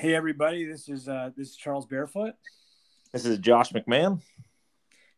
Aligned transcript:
Hey 0.00 0.14
everybody, 0.14 0.64
this 0.64 0.88
is 0.88 1.10
uh, 1.10 1.28
this 1.36 1.50
is 1.50 1.56
Charles 1.56 1.84
Barefoot. 1.84 2.32
This 3.12 3.26
is 3.26 3.36
Josh 3.36 3.70
McMahon, 3.72 4.22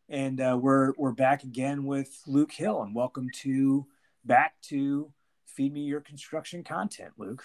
and 0.09 0.41
uh, 0.41 0.59
we're 0.61 0.93
we're 0.99 1.13
back 1.13 1.45
again 1.45 1.85
with 1.85 2.21
Luke 2.27 2.51
Hill, 2.51 2.83
and 2.83 2.93
welcome 2.93 3.29
to 3.43 3.87
back 4.25 4.61
to 4.63 5.13
Feed 5.47 5.73
Me 5.73 5.83
Your 5.83 6.01
Construction 6.01 6.65
Content, 6.65 7.13
Luke. 7.17 7.45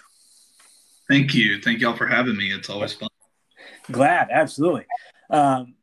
Thank 1.08 1.36
you, 1.36 1.62
thank 1.62 1.80
y'all 1.80 1.96
for 1.96 2.08
having 2.08 2.36
me. 2.36 2.48
It's 2.48 2.72
always 2.72 2.94
fun. 2.94 3.10
Glad, 3.92 4.30
absolutely. 4.32 4.88
Um, 5.30 5.76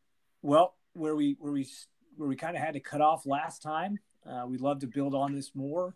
well, 0.43 0.75
where 0.95 1.15
we 1.15 1.37
where 1.39 1.53
we 1.53 1.69
where 2.17 2.29
we 2.29 2.35
kind 2.35 2.57
of 2.57 2.65
had 2.65 2.75
to 2.75 2.81
cut 2.81 3.01
off 3.01 3.27
last 3.27 3.63
time, 3.63 4.01
uh, 4.29 4.45
we'd 4.45 4.61
love 4.61 4.81
to 4.81 4.89
build 4.89 5.15
on 5.15 5.33
this 5.33 5.53
more. 5.55 5.95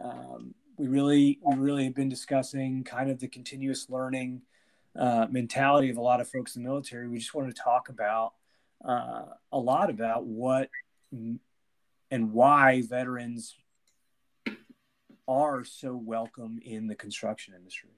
Um, 0.00 0.54
we 0.78 0.86
really 0.86 1.40
we 1.42 1.56
really 1.56 1.82
have 1.82 1.96
been 1.96 2.08
discussing 2.08 2.84
kind 2.84 3.10
of 3.10 3.18
the 3.18 3.26
continuous 3.26 3.90
learning 3.90 4.42
uh, 4.98 5.26
mentality 5.30 5.90
of 5.90 5.96
a 5.96 6.02
lot 6.02 6.20
of 6.20 6.28
folks 6.28 6.56
in 6.56 6.62
the 6.62 6.68
military. 6.68 7.08
We 7.08 7.18
just 7.18 7.34
wanted 7.34 7.54
to 7.54 7.62
talk 7.62 7.88
about 7.88 8.34
uh, 8.84 9.24
a 9.52 9.58
lot 9.58 9.90
about 9.90 10.24
what 10.24 10.68
and 11.12 12.32
why 12.32 12.82
veterans 12.82 13.54
are 15.26 15.64
so 15.64 15.96
welcome 15.96 16.60
in 16.64 16.86
the 16.86 16.94
construction 16.94 17.54
industry. 17.56 17.90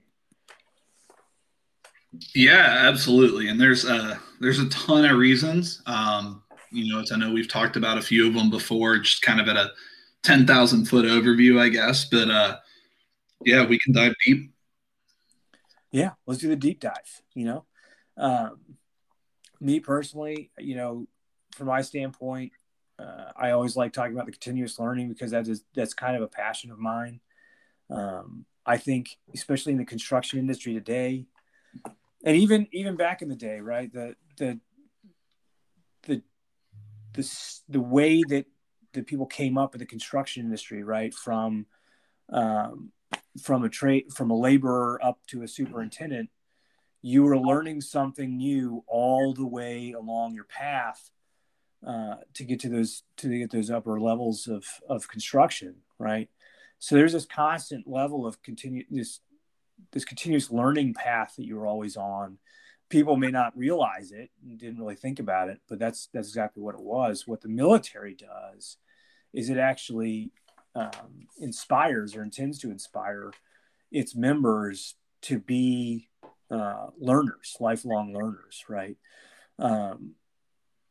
Yeah, 2.34 2.84
absolutely. 2.88 3.48
And 3.48 3.60
there's 3.60 3.84
a 3.84 4.18
there's 4.40 4.58
a 4.58 4.68
ton 4.68 5.04
of 5.04 5.18
reasons. 5.18 5.82
Um, 5.86 6.42
you 6.70 6.92
know, 6.92 7.04
I 7.12 7.16
know 7.16 7.32
we've 7.32 7.48
talked 7.48 7.76
about 7.76 7.98
a 7.98 8.02
few 8.02 8.26
of 8.26 8.34
them 8.34 8.50
before, 8.50 8.98
just 8.98 9.22
kind 9.22 9.40
of 9.40 9.48
at 9.48 9.56
a 9.56 9.72
ten 10.22 10.46
thousand 10.46 10.86
foot 10.86 11.04
overview, 11.04 11.60
I 11.60 11.68
guess. 11.68 12.04
But 12.06 12.30
uh, 12.30 12.56
yeah, 13.44 13.66
we 13.66 13.78
can 13.78 13.92
dive 13.92 14.14
deep. 14.24 14.50
Yeah, 15.92 16.12
let's 16.26 16.40
do 16.40 16.48
the 16.48 16.56
deep 16.56 16.80
dive. 16.80 17.22
You 17.34 17.44
know, 17.46 17.64
um, 18.16 18.58
me 19.60 19.80
personally, 19.80 20.50
you 20.58 20.76
know, 20.76 21.06
from 21.54 21.68
my 21.68 21.82
standpoint, 21.82 22.52
uh, 22.98 23.32
I 23.36 23.50
always 23.50 23.76
like 23.76 23.92
talking 23.92 24.14
about 24.14 24.26
the 24.26 24.32
continuous 24.32 24.78
learning 24.78 25.08
because 25.08 25.30
that 25.30 25.48
is 25.48 25.64
that's 25.74 25.94
kind 25.94 26.16
of 26.16 26.22
a 26.22 26.28
passion 26.28 26.70
of 26.70 26.78
mine. 26.78 27.20
Um, 27.90 28.46
I 28.64 28.78
think, 28.78 29.16
especially 29.34 29.72
in 29.72 29.78
the 29.78 29.84
construction 29.84 30.38
industry 30.38 30.74
today, 30.74 31.26
and 32.24 32.36
even 32.36 32.66
even 32.72 32.96
back 32.96 33.22
in 33.22 33.28
the 33.28 33.36
day, 33.36 33.60
right? 33.60 33.92
The 33.92 34.16
the 34.38 34.60
the 36.02 36.22
the 37.14 37.60
the 37.68 37.80
way 37.80 38.22
that 38.24 38.46
the 38.92 39.02
people 39.02 39.26
came 39.26 39.58
up 39.58 39.74
in 39.74 39.78
the 39.78 39.86
construction 39.86 40.44
industry, 40.44 40.82
right? 40.82 41.14
From 41.14 41.66
um, 42.30 42.92
from 43.40 43.64
a 43.64 43.68
trade 43.68 44.12
from 44.12 44.30
a 44.30 44.36
laborer 44.36 45.00
up 45.04 45.20
to 45.28 45.42
a 45.42 45.48
superintendent, 45.48 46.30
you 47.02 47.22
were 47.22 47.38
learning 47.38 47.80
something 47.80 48.36
new 48.36 48.84
all 48.86 49.34
the 49.34 49.46
way 49.46 49.92
along 49.92 50.34
your 50.34 50.44
path 50.44 51.10
uh, 51.86 52.16
to 52.34 52.44
get 52.44 52.60
to 52.60 52.68
those 52.68 53.02
to 53.18 53.28
get 53.28 53.50
those 53.50 53.70
upper 53.70 54.00
levels 54.00 54.46
of 54.46 54.64
of 54.88 55.08
construction, 55.08 55.76
right? 55.98 56.28
So 56.78 56.94
there's 56.94 57.12
this 57.12 57.26
constant 57.26 57.86
level 57.86 58.26
of 58.26 58.42
continue 58.42 58.84
this 58.90 59.20
this 59.92 60.04
continuous 60.04 60.50
learning 60.50 60.94
path 60.94 61.34
that 61.36 61.46
you're 61.46 61.66
always 61.66 61.96
on. 61.96 62.38
People 62.88 63.16
may 63.16 63.30
not 63.30 63.56
realize 63.56 64.12
it 64.12 64.30
and 64.42 64.58
didn't 64.58 64.78
really 64.78 64.94
think 64.94 65.18
about 65.18 65.48
it, 65.48 65.60
but 65.68 65.78
that's 65.78 66.08
that's 66.12 66.28
exactly 66.28 66.62
what 66.62 66.74
it 66.74 66.82
was. 66.82 67.26
What 67.26 67.40
the 67.40 67.48
military 67.48 68.14
does 68.14 68.78
is 69.32 69.50
it 69.50 69.58
actually 69.58 70.32
um, 70.76 71.26
inspires 71.38 72.14
or 72.14 72.22
intends 72.22 72.58
to 72.60 72.70
inspire 72.70 73.32
its 73.90 74.14
members 74.14 74.94
to 75.22 75.38
be 75.38 76.08
uh, 76.50 76.88
learners, 76.98 77.56
lifelong 77.58 78.12
learners, 78.14 78.64
right? 78.68 78.96
Um, 79.58 80.12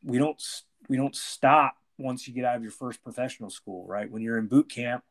we 0.04 0.18
don't 0.18 0.42
we 0.88 0.96
don't 0.96 1.14
stop 1.14 1.76
once 1.98 2.26
you 2.26 2.34
get 2.34 2.44
out 2.44 2.56
of 2.56 2.62
your 2.62 2.72
first 2.72 3.02
professional 3.02 3.48
school, 3.48 3.86
right? 3.86 4.10
When 4.10 4.22
you're 4.22 4.38
in 4.38 4.48
boot 4.48 4.68
camp, 4.68 5.04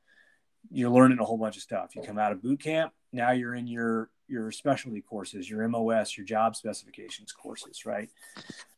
you're 0.69 0.91
learning 0.91 1.19
a 1.19 1.25
whole 1.25 1.37
bunch 1.37 1.55
of 1.55 1.63
stuff. 1.63 1.95
You 1.95 2.01
come 2.01 2.19
out 2.19 2.31
of 2.31 2.43
boot 2.43 2.61
camp, 2.61 2.91
now 3.11 3.31
you're 3.31 3.55
in 3.55 3.67
your 3.67 4.09
your 4.27 4.51
specialty 4.51 5.01
courses, 5.01 5.49
your 5.49 5.67
MOS, 5.67 6.17
your 6.17 6.25
job 6.25 6.55
specifications 6.55 7.31
courses, 7.31 7.85
right? 7.85 8.09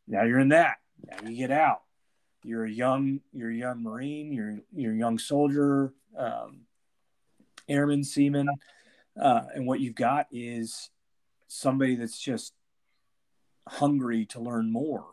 Now 0.08 0.24
you're 0.24 0.40
in 0.40 0.50
that. 0.50 0.78
Now 1.06 1.28
you 1.28 1.38
get 1.38 1.52
out. 1.52 1.82
You're 2.44 2.66
a 2.66 2.72
young 2.72 3.22
you're 3.34 3.52
a 3.52 3.56
young 3.56 3.84
Marine. 3.84 4.32
You're 4.32 4.60
you're 4.74 4.94
a 4.94 4.98
young 4.98 5.18
soldier, 5.18 5.94
um, 6.18 6.62
airman, 7.68 8.04
seaman, 8.04 8.48
uh, 9.20 9.44
and 9.54 9.66
what 9.66 9.80
you've 9.80 9.96
got 9.96 10.28
is 10.32 10.90
somebody 11.48 11.96
that's 11.96 12.20
just 12.20 12.54
hungry 13.68 14.26
to 14.28 14.40
learn 14.40 14.72
more. 14.72 15.06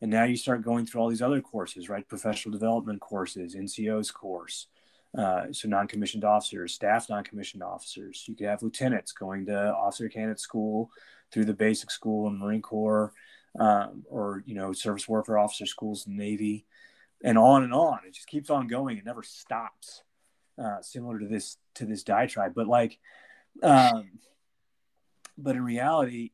And 0.00 0.10
now 0.10 0.24
you 0.24 0.36
start 0.36 0.62
going 0.62 0.84
through 0.84 1.00
all 1.00 1.08
these 1.08 1.22
other 1.22 1.40
courses, 1.40 1.88
right? 1.88 2.06
Professional 2.08 2.52
development 2.52 3.00
courses, 3.00 3.54
NCO's 3.54 4.10
course, 4.10 4.66
uh, 5.16 5.44
so 5.52 5.68
non-commissioned 5.68 6.24
officers, 6.24 6.74
staff 6.74 7.08
non-commissioned 7.08 7.62
officers. 7.62 8.24
You 8.26 8.34
could 8.34 8.46
have 8.46 8.62
lieutenants 8.62 9.12
going 9.12 9.46
to 9.46 9.72
officer 9.72 10.08
candidate 10.08 10.40
school 10.40 10.90
through 11.30 11.44
the 11.44 11.54
basic 11.54 11.90
school 11.90 12.28
in 12.28 12.38
Marine 12.38 12.62
Corps, 12.62 13.12
um, 13.58 14.04
or 14.08 14.42
you 14.46 14.54
know 14.54 14.72
surface 14.72 15.08
warfare 15.08 15.38
officer 15.38 15.66
schools 15.66 16.04
Navy, 16.06 16.66
and 17.22 17.38
on 17.38 17.62
and 17.64 17.74
on. 17.74 18.00
It 18.06 18.14
just 18.14 18.26
keeps 18.28 18.50
on 18.50 18.66
going. 18.66 18.98
It 18.98 19.04
never 19.04 19.22
stops. 19.22 20.02
Uh, 20.62 20.82
similar 20.82 21.18
to 21.18 21.26
this 21.26 21.56
to 21.74 21.86
this 21.86 22.02
diatribe, 22.02 22.52
but 22.54 22.66
like, 22.66 22.98
um, 23.62 24.18
but 25.38 25.56
in 25.56 25.64
reality, 25.64 26.32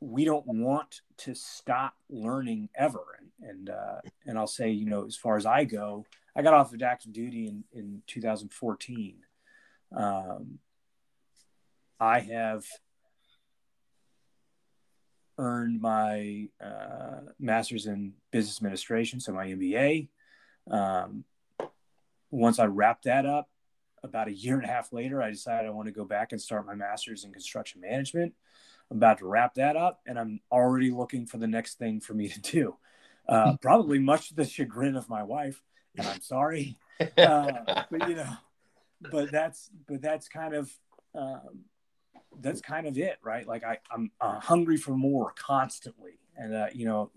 we 0.00 0.24
don't 0.24 0.46
want 0.46 1.00
to 1.18 1.34
stop 1.34 1.94
learning 2.08 2.68
ever. 2.76 3.02
And 3.18 3.32
and, 3.42 3.70
uh, 3.70 4.00
and 4.26 4.38
I'll 4.38 4.46
say, 4.46 4.70
you 4.70 4.86
know, 4.86 5.04
as 5.04 5.16
far 5.16 5.36
as 5.36 5.46
I 5.46 5.64
go, 5.64 6.06
I 6.34 6.42
got 6.42 6.54
off 6.54 6.72
of 6.72 6.82
active 6.82 7.12
duty 7.12 7.46
in, 7.46 7.64
in 7.72 8.02
2014. 8.06 9.16
Um, 9.94 10.58
I 12.00 12.20
have 12.20 12.64
earned 15.38 15.80
my 15.80 16.48
uh, 16.62 17.20
master's 17.38 17.86
in 17.86 18.14
business 18.30 18.58
administration, 18.58 19.20
so 19.20 19.32
my 19.32 19.46
MBA. 19.46 20.08
Um, 20.70 21.24
once 22.30 22.58
I 22.58 22.66
wrapped 22.66 23.04
that 23.04 23.26
up, 23.26 23.48
about 24.04 24.28
a 24.28 24.32
year 24.32 24.56
and 24.56 24.64
a 24.64 24.68
half 24.68 24.92
later, 24.92 25.22
I 25.22 25.30
decided 25.30 25.66
I 25.66 25.70
want 25.70 25.86
to 25.86 25.92
go 25.92 26.04
back 26.04 26.32
and 26.32 26.40
start 26.40 26.66
my 26.66 26.74
master's 26.74 27.24
in 27.24 27.32
construction 27.32 27.80
management. 27.80 28.34
I'm 28.90 28.96
about 28.96 29.18
to 29.18 29.26
wrap 29.26 29.54
that 29.54 29.76
up, 29.76 30.00
and 30.06 30.18
I'm 30.18 30.40
already 30.50 30.90
looking 30.90 31.26
for 31.26 31.38
the 31.38 31.46
next 31.46 31.78
thing 31.78 32.00
for 32.00 32.14
me 32.14 32.28
to 32.28 32.40
do. 32.40 32.76
Uh, 33.28 33.56
probably 33.62 33.98
much 33.98 34.28
to 34.28 34.34
the 34.34 34.44
chagrin 34.44 34.96
of 34.96 35.08
my 35.08 35.22
wife 35.22 35.62
and 35.96 36.06
I'm 36.06 36.20
sorry, 36.20 36.78
uh, 37.18 37.84
but 37.90 38.08
you 38.08 38.16
know, 38.16 38.32
but 39.10 39.30
that's 39.30 39.70
but 39.88 40.00
that's 40.00 40.28
kind 40.28 40.54
of 40.54 40.72
um, 41.14 41.64
that's 42.40 42.60
kind 42.60 42.86
of 42.86 42.98
it, 42.98 43.18
right? 43.22 43.46
Like 43.46 43.64
I 43.64 43.78
I'm 43.90 44.10
uh, 44.20 44.40
hungry 44.40 44.76
for 44.76 44.96
more 44.96 45.32
constantly, 45.36 46.18
and 46.36 46.54
uh, 46.54 46.66
you 46.72 46.86
know, 46.86 47.10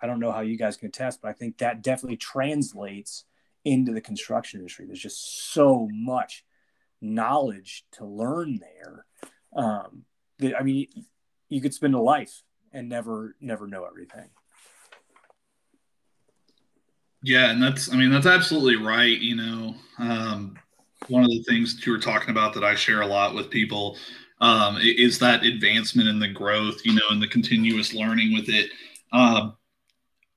I 0.00 0.06
don't 0.06 0.20
know 0.20 0.32
how 0.32 0.40
you 0.40 0.56
guys 0.56 0.76
can 0.76 0.90
test, 0.90 1.20
but 1.22 1.28
I 1.28 1.32
think 1.32 1.58
that 1.58 1.82
definitely 1.82 2.16
translates 2.16 3.24
into 3.64 3.92
the 3.92 4.00
construction 4.00 4.60
industry. 4.60 4.86
There's 4.86 5.00
just 5.00 5.52
so 5.52 5.88
much 5.92 6.44
knowledge 7.00 7.84
to 7.92 8.04
learn 8.04 8.60
there. 8.60 9.06
Um, 9.56 10.04
that 10.38 10.58
I 10.58 10.62
mean, 10.62 10.88
you 11.48 11.60
could 11.60 11.74
spend 11.74 11.94
a 11.94 12.00
life 12.00 12.42
and 12.72 12.88
never 12.88 13.36
never 13.40 13.66
know 13.66 13.84
everything. 13.84 14.28
Yeah, 17.22 17.50
and 17.50 17.62
that's 17.62 17.92
I 17.92 17.96
mean 17.96 18.10
that's 18.10 18.26
absolutely 18.26 18.76
right. 18.76 19.18
You 19.18 19.36
know, 19.36 19.74
um, 19.98 20.58
one 21.08 21.24
of 21.24 21.30
the 21.30 21.42
things 21.48 21.76
that 21.76 21.86
you 21.86 21.92
were 21.92 21.98
talking 21.98 22.30
about 22.30 22.54
that 22.54 22.64
I 22.64 22.74
share 22.74 23.02
a 23.02 23.06
lot 23.06 23.34
with 23.34 23.50
people 23.50 23.96
um, 24.40 24.78
is 24.80 25.18
that 25.20 25.44
advancement 25.44 26.08
and 26.08 26.20
the 26.20 26.28
growth. 26.28 26.84
You 26.84 26.94
know, 26.94 27.08
and 27.10 27.22
the 27.22 27.28
continuous 27.28 27.94
learning 27.94 28.34
with 28.34 28.48
it. 28.48 28.70
Uh, 29.12 29.50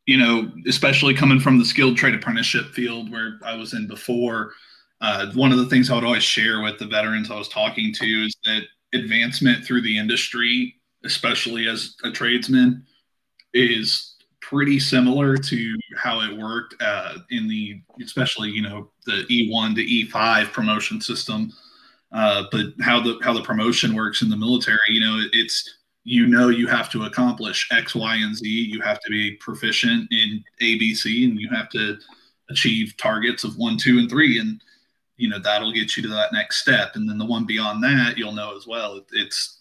you 0.05 0.17
know, 0.17 0.51
especially 0.67 1.13
coming 1.13 1.39
from 1.39 1.59
the 1.59 1.65
skilled 1.65 1.97
trade 1.97 2.15
apprenticeship 2.15 2.73
field 2.73 3.11
where 3.11 3.39
I 3.45 3.55
was 3.55 3.73
in 3.73 3.87
before. 3.87 4.53
Uh, 5.01 5.31
one 5.33 5.51
of 5.51 5.59
the 5.59 5.67
things 5.67 5.89
I 5.89 5.95
would 5.95 6.03
always 6.03 6.23
share 6.23 6.61
with 6.61 6.79
the 6.79 6.87
veterans 6.87 7.29
I 7.29 7.37
was 7.37 7.49
talking 7.49 7.93
to 7.93 8.05
is 8.05 8.35
that 8.45 8.63
advancement 8.93 9.65
through 9.65 9.81
the 9.81 9.97
industry, 9.97 10.75
especially 11.03 11.67
as 11.67 11.95
a 12.03 12.11
tradesman, 12.11 12.85
is 13.53 14.15
pretty 14.41 14.79
similar 14.79 15.35
to 15.35 15.75
how 15.97 16.21
it 16.21 16.37
worked 16.37 16.81
uh, 16.81 17.15
in 17.31 17.47
the 17.47 17.81
especially 18.01 18.49
you 18.49 18.61
know 18.61 18.89
the 19.05 19.25
E1 19.29 19.75
to 19.75 19.83
E5 19.83 20.51
promotion 20.53 21.01
system. 21.01 21.51
Uh, 22.11 22.45
but 22.51 22.67
how 22.81 23.01
the 23.01 23.19
how 23.21 23.33
the 23.33 23.41
promotion 23.41 23.93
works 23.93 24.21
in 24.21 24.29
the 24.29 24.37
military, 24.37 24.79
you 24.89 24.99
know, 24.99 25.21
it's 25.33 25.77
you 26.03 26.25
know 26.25 26.49
you 26.49 26.67
have 26.67 26.89
to 26.89 27.03
accomplish 27.03 27.67
X, 27.71 27.95
Y, 27.95 28.15
and 28.15 28.35
Z. 28.35 28.47
You 28.47 28.81
have 28.81 28.99
to 29.01 29.09
be 29.09 29.35
proficient 29.35 30.11
in 30.11 30.43
A, 30.61 30.77
B, 30.77 30.95
C, 30.95 31.25
and 31.25 31.39
you 31.39 31.49
have 31.49 31.69
to 31.69 31.97
achieve 32.49 32.95
targets 32.97 33.43
of 33.43 33.57
one, 33.57 33.77
two, 33.77 33.99
and 33.99 34.09
three, 34.09 34.39
and 34.39 34.61
you 35.17 35.27
know 35.27 35.39
that'll 35.39 35.73
get 35.73 35.97
you 35.97 36.03
to 36.03 36.09
that 36.09 36.31
next 36.31 36.61
step. 36.61 36.95
And 36.95 37.09
then 37.09 37.17
the 37.17 37.25
one 37.25 37.45
beyond 37.45 37.83
that, 37.83 38.17
you'll 38.17 38.31
know 38.31 38.55
as 38.55 38.65
well. 38.65 39.01
It's 39.11 39.57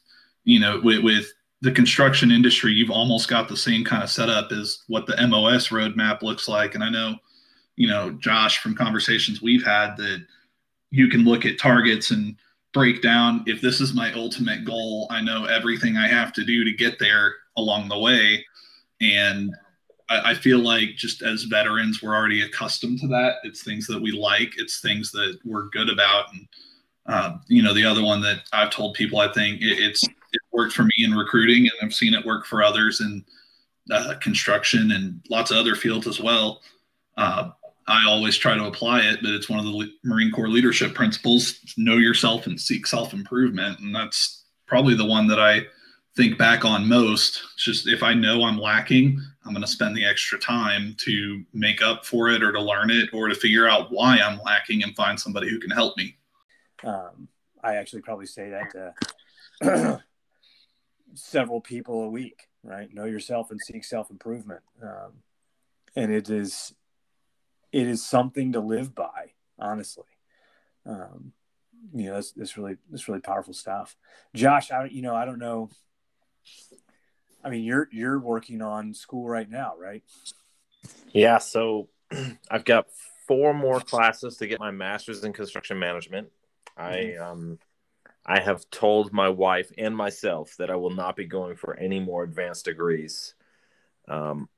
you 0.46 0.60
know, 0.60 0.80
with, 0.82 1.02
with 1.02 1.32
the 1.60 1.72
construction 1.72 2.30
industry, 2.30 2.72
you've 2.72 2.90
almost 2.90 3.28
got 3.28 3.48
the 3.48 3.56
same 3.56 3.84
kind 3.84 4.02
of 4.02 4.08
setup 4.08 4.52
as 4.52 4.84
what 4.86 5.06
the 5.06 5.26
MOS 5.26 5.68
roadmap 5.68 6.22
looks 6.22 6.48
like. 6.48 6.74
And 6.74 6.82
I 6.82 6.88
know, 6.88 7.16
you 7.74 7.88
know, 7.88 8.12
Josh, 8.12 8.58
from 8.58 8.74
conversations 8.74 9.42
we've 9.42 9.64
had, 9.64 9.96
that 9.96 10.24
you 10.90 11.08
can 11.08 11.24
look 11.24 11.44
at 11.44 11.58
targets 11.58 12.10
and 12.10 12.36
break 12.72 13.00
down 13.00 13.42
if 13.46 13.60
this 13.62 13.80
is 13.80 13.94
my 13.94 14.12
ultimate 14.12 14.64
goal, 14.64 15.06
I 15.10 15.22
know 15.22 15.46
everything 15.46 15.96
I 15.96 16.08
have 16.08 16.32
to 16.34 16.44
do 16.44 16.62
to 16.62 16.72
get 16.72 16.98
there 16.98 17.32
along 17.56 17.88
the 17.88 17.98
way. 17.98 18.44
And 19.00 19.54
I, 20.10 20.32
I 20.32 20.34
feel 20.34 20.58
like 20.58 20.90
just 20.96 21.22
as 21.22 21.44
veterans, 21.44 22.02
we're 22.02 22.14
already 22.14 22.42
accustomed 22.42 23.00
to 23.00 23.08
that. 23.08 23.36
It's 23.44 23.62
things 23.62 23.86
that 23.86 24.00
we 24.00 24.12
like, 24.12 24.52
it's 24.58 24.80
things 24.80 25.10
that 25.12 25.38
we're 25.44 25.68
good 25.70 25.88
about. 25.88 26.26
And, 26.34 26.48
uh, 27.06 27.38
you 27.48 27.62
know, 27.62 27.72
the 27.72 27.84
other 27.84 28.04
one 28.04 28.20
that 28.20 28.40
I've 28.52 28.70
told 28.70 28.94
people, 28.94 29.20
I 29.20 29.32
think 29.32 29.62
it, 29.62 29.78
it's, 29.78 30.04
it 30.04 30.42
worked 30.52 30.74
for 30.74 30.84
me 30.84 30.92
in 30.98 31.12
recruiting 31.12 31.62
and 31.62 31.72
I've 31.82 31.94
seen 31.94 32.12
it 32.12 32.26
work 32.26 32.44
for 32.44 32.62
others 32.62 33.00
in 33.00 33.24
uh, 33.90 34.14
construction 34.20 34.90
and 34.92 35.24
lots 35.30 35.50
of 35.50 35.56
other 35.56 35.76
fields 35.76 36.06
as 36.06 36.20
well. 36.20 36.60
Uh, 37.16 37.50
I 37.88 38.04
always 38.08 38.36
try 38.36 38.56
to 38.56 38.64
apply 38.64 39.00
it, 39.02 39.20
but 39.22 39.30
it's 39.30 39.48
one 39.48 39.60
of 39.60 39.64
the 39.64 39.92
Marine 40.04 40.32
Corps 40.32 40.48
leadership 40.48 40.94
principles 40.94 41.60
know 41.76 41.96
yourself 41.96 42.46
and 42.46 42.60
seek 42.60 42.86
self 42.86 43.12
improvement. 43.12 43.78
And 43.80 43.94
that's 43.94 44.44
probably 44.66 44.94
the 44.94 45.04
one 45.04 45.28
that 45.28 45.38
I 45.38 45.62
think 46.16 46.38
back 46.38 46.64
on 46.64 46.88
most. 46.88 47.42
It's 47.54 47.64
just 47.64 47.88
if 47.88 48.02
I 48.02 48.14
know 48.14 48.44
I'm 48.44 48.58
lacking, 48.58 49.20
I'm 49.44 49.52
going 49.52 49.62
to 49.62 49.70
spend 49.70 49.96
the 49.96 50.04
extra 50.04 50.38
time 50.38 50.96
to 50.98 51.44
make 51.52 51.82
up 51.82 52.04
for 52.04 52.30
it 52.30 52.42
or 52.42 52.52
to 52.52 52.60
learn 52.60 52.90
it 52.90 53.10
or 53.12 53.28
to 53.28 53.34
figure 53.34 53.68
out 53.68 53.92
why 53.92 54.18
I'm 54.18 54.40
lacking 54.44 54.82
and 54.82 54.96
find 54.96 55.18
somebody 55.18 55.48
who 55.48 55.60
can 55.60 55.70
help 55.70 55.96
me. 55.96 56.16
Um, 56.82 57.28
I 57.62 57.76
actually 57.76 58.02
probably 58.02 58.26
say 58.26 58.50
that 58.50 58.94
to 59.60 60.02
several 61.14 61.60
people 61.60 62.04
a 62.04 62.08
week, 62.08 62.48
right? 62.64 62.92
Know 62.92 63.04
yourself 63.04 63.50
and 63.50 63.60
seek 63.60 63.84
self 63.84 64.10
improvement. 64.10 64.62
Um, 64.82 65.12
and 65.94 66.12
it 66.12 66.28
is, 66.30 66.74
it 67.76 67.86
is 67.86 68.04
something 68.04 68.52
to 68.52 68.60
live 68.60 68.94
by, 68.94 69.32
honestly. 69.58 70.04
Um, 70.84 71.32
you 71.94 72.06
know, 72.06 72.14
that's, 72.14 72.32
that's 72.32 72.56
really, 72.56 72.76
that's 72.90 73.08
really 73.08 73.20
powerful 73.20 73.54
stuff. 73.54 73.96
Josh, 74.34 74.70
I, 74.70 74.86
you 74.86 75.02
know, 75.02 75.14
I 75.14 75.24
don't 75.24 75.38
know 75.38 75.70
I 77.46 77.48
mean, 77.48 77.62
you're 77.62 77.88
you're 77.92 78.18
working 78.18 78.60
on 78.60 78.92
school 78.92 79.28
right 79.28 79.48
now, 79.48 79.74
right? 79.78 80.02
Yeah. 81.12 81.38
So 81.38 81.88
I've 82.50 82.64
got 82.64 82.88
four 83.28 83.54
more 83.54 83.80
classes 83.80 84.36
to 84.38 84.48
get 84.48 84.58
my 84.58 84.72
master's 84.72 85.22
in 85.22 85.32
construction 85.32 85.78
management. 85.78 86.28
I 86.76 86.92
mm-hmm. 86.92 87.22
um 87.22 87.58
I 88.26 88.40
have 88.40 88.68
told 88.70 89.12
my 89.12 89.28
wife 89.28 89.70
and 89.78 89.96
myself 89.96 90.56
that 90.58 90.72
I 90.72 90.74
will 90.74 90.90
not 90.90 91.14
be 91.14 91.26
going 91.26 91.54
for 91.54 91.78
any 91.78 92.00
more 92.00 92.24
advanced 92.24 92.64
degrees. 92.64 93.36
Um, 94.08 94.48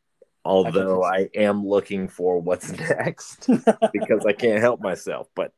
although 0.48 1.04
I, 1.04 1.16
I 1.16 1.28
am 1.34 1.66
looking 1.66 2.08
for 2.08 2.40
what's 2.40 2.72
next 2.78 3.46
because 3.92 4.24
I 4.26 4.32
can't 4.32 4.60
help 4.60 4.80
myself. 4.80 5.28
But 5.34 5.52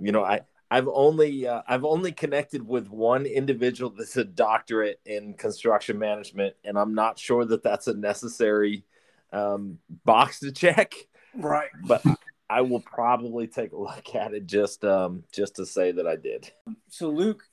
you 0.00 0.12
know, 0.12 0.24
I 0.24 0.40
I've 0.70 0.88
only 0.88 1.46
uh, 1.46 1.62
I've 1.68 1.84
only 1.84 2.12
connected 2.12 2.66
with 2.66 2.88
one 2.88 3.24
individual 3.24 3.90
that's 3.96 4.16
a 4.16 4.24
doctorate 4.24 5.00
in 5.06 5.34
construction 5.34 5.98
management, 5.98 6.56
and 6.64 6.76
I'm 6.76 6.94
not 6.94 7.18
sure 7.18 7.44
that 7.44 7.62
that's 7.62 7.86
a 7.86 7.94
necessary 7.94 8.84
um, 9.32 9.78
box 10.04 10.40
to 10.40 10.50
check. 10.50 10.94
Right. 11.34 11.70
But 11.84 12.04
I 12.50 12.62
will 12.62 12.80
probably 12.80 13.46
take 13.46 13.72
a 13.72 13.80
look 13.80 14.14
at 14.14 14.34
it 14.34 14.46
just 14.46 14.84
um, 14.84 15.24
just 15.32 15.56
to 15.56 15.66
say 15.66 15.92
that 15.92 16.06
I 16.06 16.16
did. 16.16 16.50
So 16.88 17.10
Luke, 17.10 17.44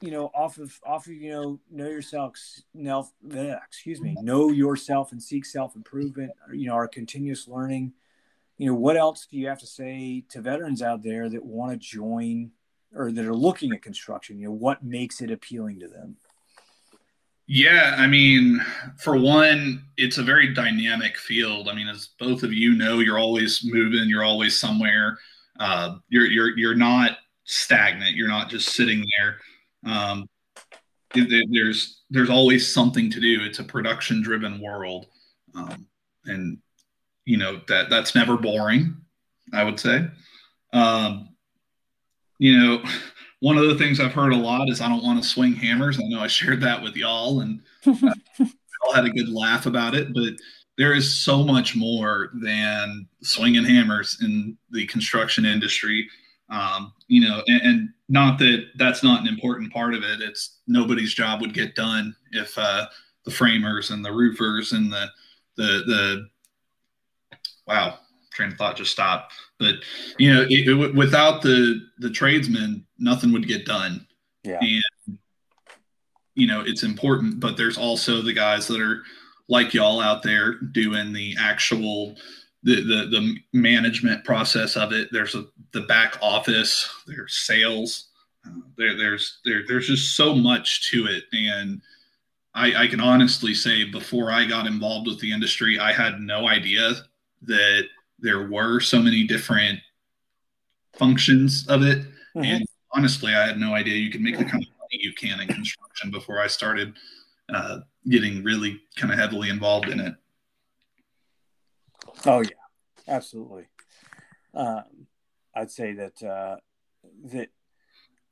you 0.00 0.10
know, 0.10 0.30
off 0.34 0.58
of 0.58 0.78
off 0.86 1.06
of 1.06 1.12
you 1.12 1.30
know, 1.30 1.60
know 1.70 1.88
yourself, 1.88 2.36
now, 2.74 3.08
excuse 3.66 4.00
me, 4.00 4.16
know 4.20 4.50
yourself 4.50 5.12
and 5.12 5.22
seek 5.22 5.44
self 5.44 5.76
improvement. 5.76 6.32
You 6.52 6.68
know, 6.68 6.74
our 6.74 6.88
continuous 6.88 7.48
learning 7.48 7.92
you 8.58 8.66
know, 8.66 8.74
what 8.74 8.96
else 8.96 9.26
do 9.30 9.38
you 9.38 9.46
have 9.46 9.60
to 9.60 9.66
say 9.66 10.24
to 10.30 10.40
veterans 10.40 10.82
out 10.82 11.02
there 11.02 11.30
that 11.30 11.44
want 11.44 11.70
to 11.70 11.78
join 11.78 12.50
or 12.92 13.12
that 13.12 13.24
are 13.24 13.34
looking 13.34 13.72
at 13.72 13.82
construction? 13.82 14.38
You 14.38 14.46
know, 14.46 14.54
what 14.54 14.84
makes 14.84 15.20
it 15.20 15.30
appealing 15.30 15.78
to 15.80 15.88
them? 15.88 16.16
Yeah, 17.46 17.94
I 17.96 18.06
mean, 18.06 18.60
for 18.98 19.16
one, 19.16 19.84
it's 19.96 20.18
a 20.18 20.22
very 20.22 20.52
dynamic 20.52 21.16
field. 21.16 21.68
I 21.68 21.74
mean, 21.74 21.88
as 21.88 22.10
both 22.18 22.42
of 22.42 22.52
you 22.52 22.74
know, 22.74 22.98
you're 22.98 23.18
always 23.18 23.62
moving, 23.64 24.08
you're 24.08 24.24
always 24.24 24.58
somewhere. 24.58 25.18
Uh, 25.58 25.96
you're 26.08 26.26
you're 26.26 26.58
you're 26.58 26.74
not 26.74 27.18
stagnant. 27.44 28.16
You're 28.16 28.28
not 28.28 28.50
just 28.50 28.74
sitting 28.74 29.02
there. 29.18 29.38
Um, 29.88 30.28
there's 31.14 32.02
there's 32.10 32.30
always 32.30 32.72
something 32.72 33.10
to 33.10 33.20
do. 33.20 33.38
It's 33.42 33.58
a 33.58 33.64
production 33.64 34.22
driven 34.22 34.60
world, 34.60 35.06
um, 35.54 35.86
and 36.26 36.58
you 37.24 37.36
know 37.36 37.60
that 37.68 37.90
that's 37.90 38.14
never 38.14 38.36
boring 38.36 38.96
i 39.52 39.62
would 39.62 39.78
say. 39.78 40.06
Um, 40.72 41.28
you 42.38 42.58
know 42.58 42.82
one 43.40 43.58
of 43.58 43.68
the 43.68 43.76
things 43.76 44.00
i've 44.00 44.12
heard 44.12 44.32
a 44.32 44.36
lot 44.36 44.68
is 44.68 44.80
i 44.80 44.88
don't 44.88 45.04
want 45.04 45.22
to 45.22 45.28
swing 45.28 45.54
hammers. 45.54 45.98
I 45.98 46.02
know 46.04 46.20
i 46.20 46.26
shared 46.26 46.60
that 46.62 46.82
with 46.82 46.96
y'all 46.96 47.40
and 47.40 47.60
uh, 47.86 48.14
all 48.82 48.94
had 48.94 49.04
a 49.04 49.10
good 49.10 49.28
laugh 49.28 49.66
about 49.66 49.94
it 49.94 50.14
but 50.14 50.34
there 50.76 50.94
is 50.94 51.22
so 51.22 51.42
much 51.42 51.74
more 51.74 52.30
than 52.34 53.08
swinging 53.22 53.64
hammers 53.64 54.18
in 54.22 54.56
the 54.70 54.86
construction 54.86 55.44
industry 55.44 56.08
um, 56.50 56.92
you 57.08 57.20
know 57.20 57.42
and, 57.46 57.62
and, 57.62 57.88
not 58.10 58.38
that 58.38 58.64
that's 58.76 59.02
not 59.02 59.20
an 59.20 59.28
important 59.28 59.70
part 59.70 59.92
of 59.92 60.02
it 60.02 60.22
it's 60.22 60.60
nobody's 60.66 61.12
job 61.12 61.42
would 61.42 61.52
get 61.52 61.74
done 61.74 62.16
if 62.32 62.56
uh, 62.56 62.86
the 63.26 63.30
framers 63.30 63.90
and 63.90 64.02
the 64.02 64.10
roofers 64.10 64.72
and 64.72 64.90
the 64.90 65.06
the 65.56 65.82
the 65.86 66.28
wow, 67.68 67.98
train 68.32 68.50
of 68.50 68.58
thought 68.58 68.76
just 68.76 68.90
stopped. 68.90 69.34
But 69.58 69.76
you 70.18 70.34
know, 70.34 70.42
it, 70.48 70.68
it, 70.68 70.94
without 70.94 71.42
the 71.42 71.80
the 71.98 72.10
tradesmen, 72.10 72.84
nothing 72.98 73.30
would 73.32 73.46
get 73.46 73.66
done. 73.66 74.06
Yeah. 74.42 74.58
And 74.60 75.18
you 76.34 76.46
know, 76.46 76.62
it's 76.64 76.82
important, 76.82 77.40
but 77.40 77.56
there's 77.56 77.76
also 77.76 78.22
the 78.22 78.32
guys 78.32 78.66
that 78.68 78.80
are 78.80 79.02
like 79.48 79.74
y'all 79.74 80.00
out 80.00 80.22
there 80.22 80.54
doing 80.54 81.12
the 81.12 81.36
actual 81.38 82.16
the 82.62 82.76
the, 82.76 83.06
the 83.06 83.36
management 83.52 84.24
process 84.24 84.76
of 84.76 84.92
it. 84.92 85.08
There's 85.12 85.34
a 85.34 85.46
the 85.72 85.82
back 85.82 86.18
office. 86.22 86.88
There's 87.06 87.34
sales. 87.46 88.08
Uh, 88.46 88.60
there, 88.76 88.96
there's 88.96 89.40
there, 89.44 89.62
there's 89.66 89.86
just 89.86 90.16
so 90.16 90.34
much 90.34 90.90
to 90.90 91.06
it, 91.06 91.24
and 91.32 91.80
I, 92.54 92.84
I 92.84 92.86
can 92.88 93.00
honestly 93.00 93.54
say 93.54 93.84
before 93.84 94.32
I 94.32 94.44
got 94.44 94.66
involved 94.66 95.06
with 95.06 95.20
the 95.20 95.32
industry, 95.32 95.78
I 95.78 95.92
had 95.92 96.20
no 96.20 96.48
idea 96.48 96.92
that 97.42 97.84
there 98.18 98.48
were 98.48 98.80
so 98.80 99.00
many 99.00 99.24
different 99.24 99.78
functions 100.94 101.66
of 101.68 101.82
it. 101.82 101.98
Mm-hmm. 101.98 102.44
And 102.44 102.64
honestly, 102.92 103.34
I 103.34 103.46
had 103.46 103.58
no 103.58 103.74
idea 103.74 103.94
you 103.94 104.10
could 104.10 104.22
make 104.22 104.38
the 104.38 104.44
kind 104.44 104.62
of 104.62 104.70
money 104.78 104.98
you 105.00 105.12
can 105.12 105.40
in 105.40 105.46
construction 105.46 106.10
before 106.10 106.40
I 106.40 106.48
started 106.48 106.94
uh, 107.52 107.80
getting 108.08 108.42
really 108.42 108.80
kind 108.96 109.12
of 109.12 109.18
heavily 109.18 109.50
involved 109.50 109.88
in 109.88 110.00
it. 110.00 110.14
Oh 112.26 112.40
yeah, 112.40 112.50
absolutely. 113.06 113.66
Um, 114.54 115.06
I'd 115.54 115.70
say 115.70 115.92
that 115.94 116.22
uh, 116.22 116.56
that 117.24 117.50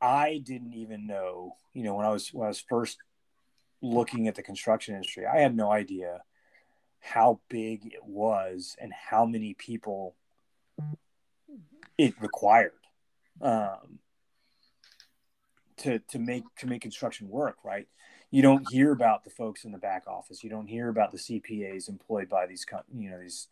I 0.01 0.43
didn't 0.45 0.75
even 0.75 1.07
know. 1.07 1.57
You 1.73 1.85
know, 1.85 1.95
when 1.95 2.07
I 2.07 2.11
was 2.11 2.33
when 2.33 2.47
I 2.47 2.49
was 2.49 2.61
first 2.61 2.99
looking 3.83 4.29
at 4.29 4.35
the 4.35 4.43
construction 4.43 4.95
industry, 4.95 5.27
I 5.27 5.39
had 5.39 5.57
no 5.57 5.71
idea 5.71 6.23
how 7.01 7.41
big 7.49 7.87
it 7.87 8.05
was 8.05 8.75
and 8.81 8.93
how 8.93 9.25
many 9.25 9.55
people 9.55 10.17
it 11.99 12.21
required 12.21 12.73
um, 13.41 13.99
to 15.79 15.99
to 16.11 16.19
make 16.19 16.45
to 16.59 16.67
make 16.67 16.83
construction 16.83 17.29
work. 17.29 17.57
Right? 17.65 17.87
You 18.31 18.43
don't 18.43 18.67
hear 18.71 18.93
about 18.93 19.25
the 19.25 19.31
folks 19.31 19.65
in 19.65 19.73
the 19.73 19.79
back 19.79 20.05
office. 20.09 20.43
You 20.43 20.51
don't 20.51 20.67
hear 20.67 20.89
about 20.89 21.13
the 21.13 21.19
CPAs 21.19 21.89
employed 21.89 22.29
by 22.29 22.47
these 22.47 22.67
you 22.93 23.11
know 23.11 23.21
these 23.21 23.49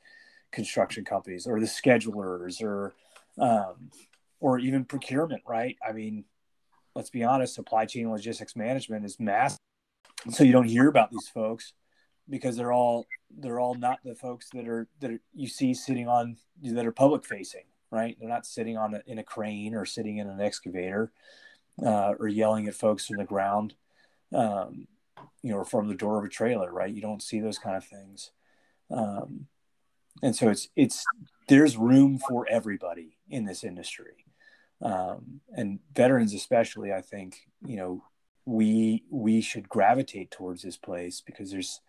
construction 0.55 1.05
companies 1.05 1.47
or 1.47 1.61
the 1.61 1.67
schedulers 1.67 2.63
or 2.63 2.95
um, 3.39 3.91
or 4.41 4.59
even 4.59 4.85
procurement. 4.85 5.43
Right? 5.47 5.77
I 5.87 5.93
mean, 5.93 6.25
let's 6.95 7.11
be 7.11 7.25
honest. 7.25 7.55
Supply 7.55 7.87
chain 7.87 8.11
logistics 8.11 8.57
management 8.57 9.05
is 9.05 9.21
massive. 9.21 9.59
So 10.31 10.45
you 10.45 10.53
don't 10.53 10.69
hear 10.69 10.89
about 10.89 11.11
these 11.11 11.29
folks 11.29 11.75
because 12.29 12.57
they're 12.57 12.73
all 12.73 13.07
they're 13.31 13.61
all 13.61 13.75
not 13.75 13.99
the 14.05 14.15
folks 14.15 14.49
that 14.51 14.69
are 14.69 14.89
that 15.01 15.11
are, 15.11 15.21
you 15.35 15.49
see 15.49 15.75
sitting 15.75 16.09
on 16.09 16.37
that 16.63 16.87
are 16.87 16.93
public 16.93 17.25
facing, 17.25 17.65
right? 17.91 18.17
They're 18.19 18.29
not 18.29 18.47
sitting 18.47 18.77
on 18.77 18.95
a, 18.95 19.03
in 19.07 19.19
a 19.19 19.25
crane 19.25 19.75
or 19.75 19.85
sitting 19.85 20.19
in 20.19 20.29
an 20.29 20.41
excavator 20.41 21.13
uh, 21.85 22.15
or 22.19 22.29
yelling 22.29 22.69
at 22.69 22.75
folks 22.75 23.07
from 23.07 23.17
the 23.17 23.25
ground, 23.25 23.75
um, 24.33 24.87
you 25.43 25.51
know, 25.51 25.65
from 25.65 25.89
the 25.89 25.95
door 25.95 26.19
of 26.19 26.25
a 26.25 26.29
trailer, 26.29 26.73
right? 26.73 26.93
You 26.93 27.03
don't 27.03 27.23
see 27.23 27.41
those 27.41 27.59
kind 27.59 27.77
of 27.77 27.85
things, 27.85 28.31
um, 28.91 29.47
and 30.23 30.35
so 30.35 30.51
it's 30.51 30.69
it's 30.77 31.05
there's 31.49 31.77
room 31.77 32.19
for 32.19 32.47
everybody 32.49 33.19
in 33.29 33.45
this 33.45 33.65
industry, 33.65 34.25
um, 34.83 35.41
and 35.57 35.81
veterans 35.95 36.35
especially. 36.35 36.93
I 36.93 37.01
think 37.01 37.37
you 37.65 37.77
know 37.77 38.05
we 38.47 39.05
we 39.11 39.41
should 39.41 39.69
gravitate 39.69 40.31
towards 40.31 40.63
this 40.63 40.77
place 40.77 41.23
because 41.25 41.51
there's 41.51 41.81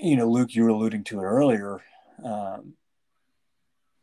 you 0.00 0.16
know 0.16 0.28
luke 0.28 0.54
you 0.54 0.62
were 0.62 0.70
alluding 0.70 1.04
to 1.04 1.20
it 1.20 1.24
earlier 1.24 1.82
um, 2.24 2.74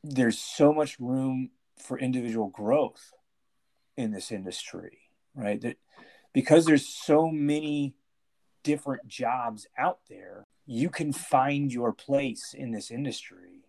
there's 0.03 0.37
so 0.37 0.71
much 0.71 0.99
room 0.99 1.49
for 1.79 1.97
individual 1.97 2.49
growth 2.49 3.13
in 3.97 4.11
this 4.11 4.31
industry 4.31 4.99
right 5.33 5.61
that 5.61 5.77
because 6.33 6.65
there's 6.65 6.87
so 6.87 7.29
many 7.29 7.95
different 8.65 9.07
jobs 9.07 9.67
out 9.77 9.99
there 10.09 10.45
you 10.65 10.89
can 10.89 11.13
find 11.13 11.71
your 11.71 11.93
place 11.93 12.55
in 12.57 12.71
this 12.71 12.89
industry. 12.89 13.61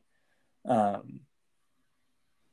Um, 0.64 1.20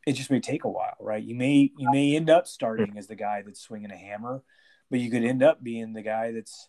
it 0.06 0.14
just 0.14 0.30
may 0.30 0.42
take 0.42 0.66
a 0.66 0.70
while 0.70 0.98
right? 1.00 1.24
You 1.24 1.34
may 1.34 1.72
you 1.78 1.90
may 1.90 2.16
end 2.16 2.30
up 2.30 2.46
starting 2.46 2.98
as 2.98 3.08
the 3.08 3.16
guy 3.16 3.42
that's 3.42 3.62
swinging 3.62 3.92
a 3.92 3.98
hammer 3.98 4.44
but 4.92 5.00
you 5.00 5.10
could 5.10 5.24
end 5.24 5.42
up 5.42 5.64
being 5.64 5.94
the 5.94 6.02
guy 6.02 6.34
that's 6.34 6.68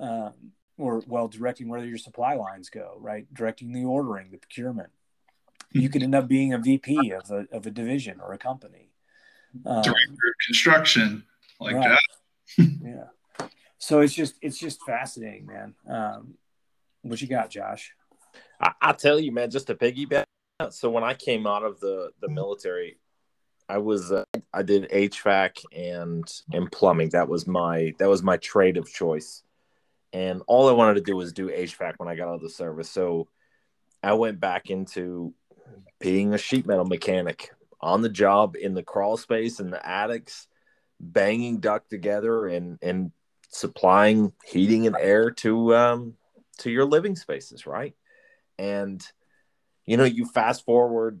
um, 0.00 0.32
or 0.78 1.02
well 1.06 1.28
directing 1.28 1.68
where 1.68 1.84
your 1.84 1.98
supply 1.98 2.34
lines 2.34 2.70
go 2.70 2.96
right? 2.98 3.32
Directing 3.32 3.72
the 3.72 3.84
ordering 3.84 4.30
the 4.30 4.38
procurement. 4.38 4.90
You 5.72 5.90
could 5.90 6.02
end 6.02 6.14
up 6.14 6.26
being 6.26 6.54
a 6.54 6.58
vp 6.58 7.12
of 7.12 7.30
a, 7.30 7.46
of 7.52 7.66
a 7.66 7.70
division 7.70 8.20
or 8.20 8.32
a 8.32 8.38
company. 8.38 8.90
Um, 9.66 9.82
director 9.82 10.12
of 10.12 10.46
construction 10.46 11.24
like 11.60 11.74
right. 11.76 11.90
that. 11.90 11.98
Yeah 12.82 13.04
so 13.78 14.00
it's 14.00 14.14
just 14.14 14.34
it's 14.40 14.58
just 14.58 14.82
fascinating 14.82 15.46
man 15.46 15.74
um, 15.88 16.34
what 17.02 17.20
you 17.20 17.28
got 17.28 17.50
josh 17.50 17.92
I, 18.60 18.72
I 18.80 18.92
tell 18.92 19.18
you 19.18 19.32
man 19.32 19.50
just 19.50 19.66
to 19.68 19.74
piggyback 19.74 20.24
so 20.70 20.90
when 20.90 21.04
i 21.04 21.14
came 21.14 21.46
out 21.46 21.64
of 21.64 21.80
the 21.80 22.10
the 22.20 22.28
military 22.28 22.98
I 23.68 23.78
was 23.78 24.12
uh, 24.12 24.24
I 24.52 24.62
did 24.62 24.90
HVAC 24.90 25.64
and 25.72 26.24
and 26.52 26.70
plumbing. 26.70 27.10
That 27.10 27.28
was 27.28 27.46
my 27.46 27.94
that 27.98 28.08
was 28.08 28.22
my 28.22 28.36
trade 28.36 28.76
of 28.76 28.92
choice. 28.92 29.42
And 30.12 30.42
all 30.46 30.68
I 30.68 30.72
wanted 30.72 30.94
to 30.94 31.00
do 31.00 31.16
was 31.16 31.32
do 31.32 31.48
HVAC 31.48 31.94
when 31.96 32.08
I 32.08 32.14
got 32.14 32.28
out 32.28 32.36
of 32.36 32.42
the 32.42 32.50
service. 32.50 32.90
So 32.90 33.28
I 34.02 34.12
went 34.12 34.38
back 34.38 34.70
into 34.70 35.34
being 35.98 36.34
a 36.34 36.38
sheet 36.38 36.66
metal 36.66 36.84
mechanic 36.84 37.50
on 37.80 38.00
the 38.00 38.08
job 38.08 38.54
in 38.54 38.74
the 38.74 38.82
crawl 38.82 39.16
space 39.16 39.60
in 39.60 39.70
the 39.70 39.84
attics, 39.86 40.46
banging 41.00 41.60
duct 41.60 41.88
together 41.90 42.46
and 42.46 42.78
and 42.82 43.12
supplying 43.54 44.32
heating 44.44 44.86
and 44.86 44.96
air 44.98 45.30
to 45.30 45.74
um 45.74 46.14
to 46.58 46.70
your 46.70 46.84
living 46.84 47.16
spaces, 47.16 47.66
right? 47.66 47.94
And 48.58 49.04
you 49.86 49.96
know, 49.96 50.04
you 50.04 50.26
fast 50.26 50.64
forward 50.64 51.20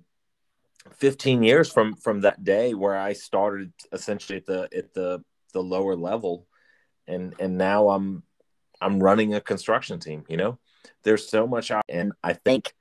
15 0.96 1.42
years 1.42 1.70
from 1.72 1.94
from 1.96 2.22
that 2.22 2.42
day 2.44 2.74
where 2.74 2.96
I 2.96 3.12
started 3.12 3.72
essentially 3.92 4.38
at 4.38 4.46
the 4.46 4.68
at 4.76 4.94
the 4.94 5.22
the 5.52 5.62
lower 5.62 5.94
level 5.94 6.46
and 7.06 7.34
and 7.38 7.56
now 7.56 7.90
I'm 7.90 8.22
I'm 8.80 9.00
running 9.00 9.34
a 9.34 9.40
construction 9.40 10.00
team, 10.00 10.24
you 10.28 10.36
know. 10.36 10.58
There's 11.04 11.28
so 11.28 11.46
much 11.46 11.70
out 11.70 11.84
and 11.88 12.12
I 12.22 12.32
think 12.32 12.74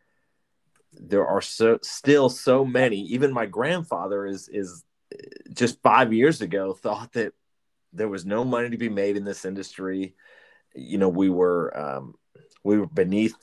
there 0.94 1.28
are 1.28 1.42
so 1.42 1.80
still 1.82 2.30
so 2.30 2.66
many 2.66 3.02
even 3.02 3.32
my 3.32 3.46
grandfather 3.46 4.26
is 4.26 4.48
is 4.50 4.84
just 5.54 5.82
5 5.82 6.14
years 6.14 6.42
ago 6.42 6.74
thought 6.74 7.14
that 7.14 7.34
there 7.94 8.10
was 8.10 8.26
no 8.26 8.44
money 8.44 8.70
to 8.70 8.78
be 8.78 8.90
made 8.90 9.18
in 9.18 9.24
this 9.24 9.46
industry. 9.46 10.16
You 10.76 10.98
know, 10.98 11.10
we 11.10 11.30
were 11.30 11.78
um 11.78 12.16
we 12.64 12.78
were 12.78 12.88
beneath 12.88 13.36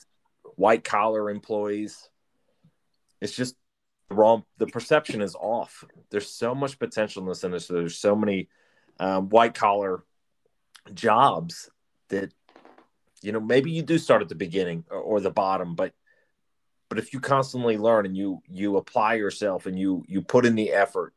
white 0.55 0.83
collar 0.83 1.29
employees. 1.29 2.09
It's 3.21 3.35
just 3.35 3.55
wrong 4.11 4.43
the 4.57 4.67
perception 4.67 5.21
is 5.21 5.35
off 5.35 5.83
there's 6.09 6.29
so 6.29 6.53
much 6.53 6.77
potential 6.77 7.21
in 7.23 7.29
this 7.29 7.43
industry 7.43 7.79
there's 7.79 7.97
so 7.97 8.15
many 8.15 8.49
um, 8.99 9.29
white 9.29 9.53
collar 9.53 10.03
jobs 10.93 11.69
that 12.09 12.31
you 13.21 13.31
know 13.31 13.39
maybe 13.39 13.71
you 13.71 13.81
do 13.81 13.97
start 13.97 14.21
at 14.21 14.29
the 14.29 14.35
beginning 14.35 14.83
or, 14.89 14.97
or, 14.97 15.19
the 15.19 15.31
bottom 15.31 15.75
but 15.75 15.93
but 16.89 16.99
if 16.99 17.13
you 17.13 17.19
constantly 17.19 17.77
learn 17.77 18.05
and 18.05 18.17
you 18.17 18.41
you 18.49 18.77
apply 18.77 19.13
yourself 19.13 19.65
and 19.65 19.79
you 19.79 20.03
you 20.07 20.21
put 20.21 20.45
in 20.45 20.55
the 20.55 20.71
effort 20.71 21.13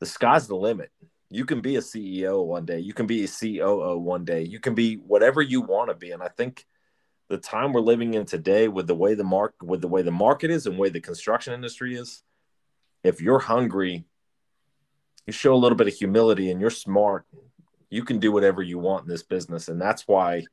the 0.00 0.06
sky's 0.06 0.46
the 0.46 0.56
limit 0.56 0.90
you 1.34 1.44
can 1.44 1.60
be 1.60 1.76
a 1.76 1.80
ceo 1.80 2.44
one 2.44 2.64
day 2.64 2.78
you 2.78 2.94
can 2.94 3.06
be 3.06 3.24
a 3.24 3.26
coo 3.26 3.98
one 3.98 4.24
day 4.24 4.42
you 4.42 4.60
can 4.60 4.74
be 4.74 4.94
whatever 4.96 5.42
you 5.42 5.60
want 5.60 5.90
to 5.90 5.94
be 5.94 6.12
and 6.12 6.22
i 6.22 6.28
think 6.28 6.64
the 7.28 7.38
time 7.38 7.72
we're 7.72 7.80
living 7.80 8.14
in 8.14 8.24
today 8.24 8.68
with 8.68 8.86
the 8.86 8.94
way 8.94 9.14
the 9.14 9.24
mark 9.24 9.54
with 9.60 9.80
the 9.80 9.88
way 9.88 10.02
the 10.02 10.12
market 10.12 10.50
is 10.50 10.66
and 10.66 10.78
way 10.78 10.90
the 10.90 11.00
construction 11.00 11.52
industry 11.52 11.96
is 11.96 12.22
if 13.02 13.20
you're 13.20 13.40
hungry 13.40 14.04
you 15.26 15.32
show 15.32 15.54
a 15.54 15.56
little 15.56 15.76
bit 15.76 15.88
of 15.88 15.94
humility 15.94 16.50
and 16.52 16.60
you're 16.60 16.70
smart 16.70 17.26
you 17.90 18.04
can 18.04 18.20
do 18.20 18.30
whatever 18.30 18.62
you 18.62 18.78
want 18.78 19.02
in 19.02 19.08
this 19.08 19.24
business 19.24 19.68
and 19.68 19.80
that's 19.80 20.06
why 20.06 20.44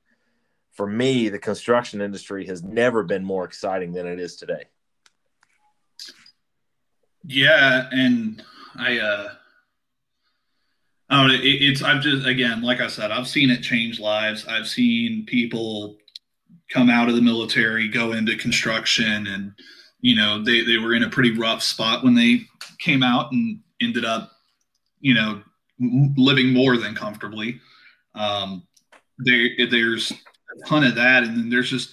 for 0.74 0.88
me 0.88 1.30
the 1.30 1.40
construction 1.40 2.02
industry 2.02 2.48
has 2.48 2.64
never 2.64 3.04
been 3.04 3.24
more 3.24 3.44
exciting 3.44 3.92
than 3.92 4.08
it 4.08 4.20
is 4.20 4.36
today. 4.36 4.64
Yeah 7.24 7.88
and 7.92 8.42
i 8.78 8.98
uh 8.98 9.34
Oh, 11.14 11.28
it, 11.28 11.42
it's 11.44 11.84
I've 11.84 12.02
just 12.02 12.26
again, 12.26 12.62
like 12.62 12.80
I 12.80 12.88
said, 12.88 13.12
I've 13.12 13.28
seen 13.28 13.50
it 13.50 13.62
change 13.62 14.00
lives. 14.00 14.48
I've 14.48 14.68
seen 14.68 15.26
people 15.26 15.98
come 16.70 16.90
out 16.90 17.10
of 17.10 17.16
the 17.16 17.22
military, 17.22 17.90
go 17.90 18.14
into 18.14 18.38
construction, 18.38 19.28
and 19.28 19.52
you 20.00 20.16
know 20.16 20.42
they 20.42 20.62
they 20.64 20.78
were 20.78 20.96
in 20.96 21.04
a 21.04 21.10
pretty 21.10 21.32
rough 21.38 21.62
spot 21.62 22.04
when 22.04 22.16
they 22.16 22.44
came 22.80 23.04
out 23.04 23.32
and 23.34 23.60
ended 23.82 24.06
up, 24.06 24.32
you 25.02 25.14
know, 25.14 25.42
living 26.16 26.54
more 26.54 26.78
than 26.78 26.96
comfortably. 26.96 27.60
Um, 28.16 28.66
there 29.18 29.50
there's 29.70 30.12
a 30.12 30.68
ton 30.68 30.86
of 30.86 30.96
that, 30.96 31.24
and 31.24 31.38
then 31.38 31.50
there's 31.50 31.70
just. 31.70 31.92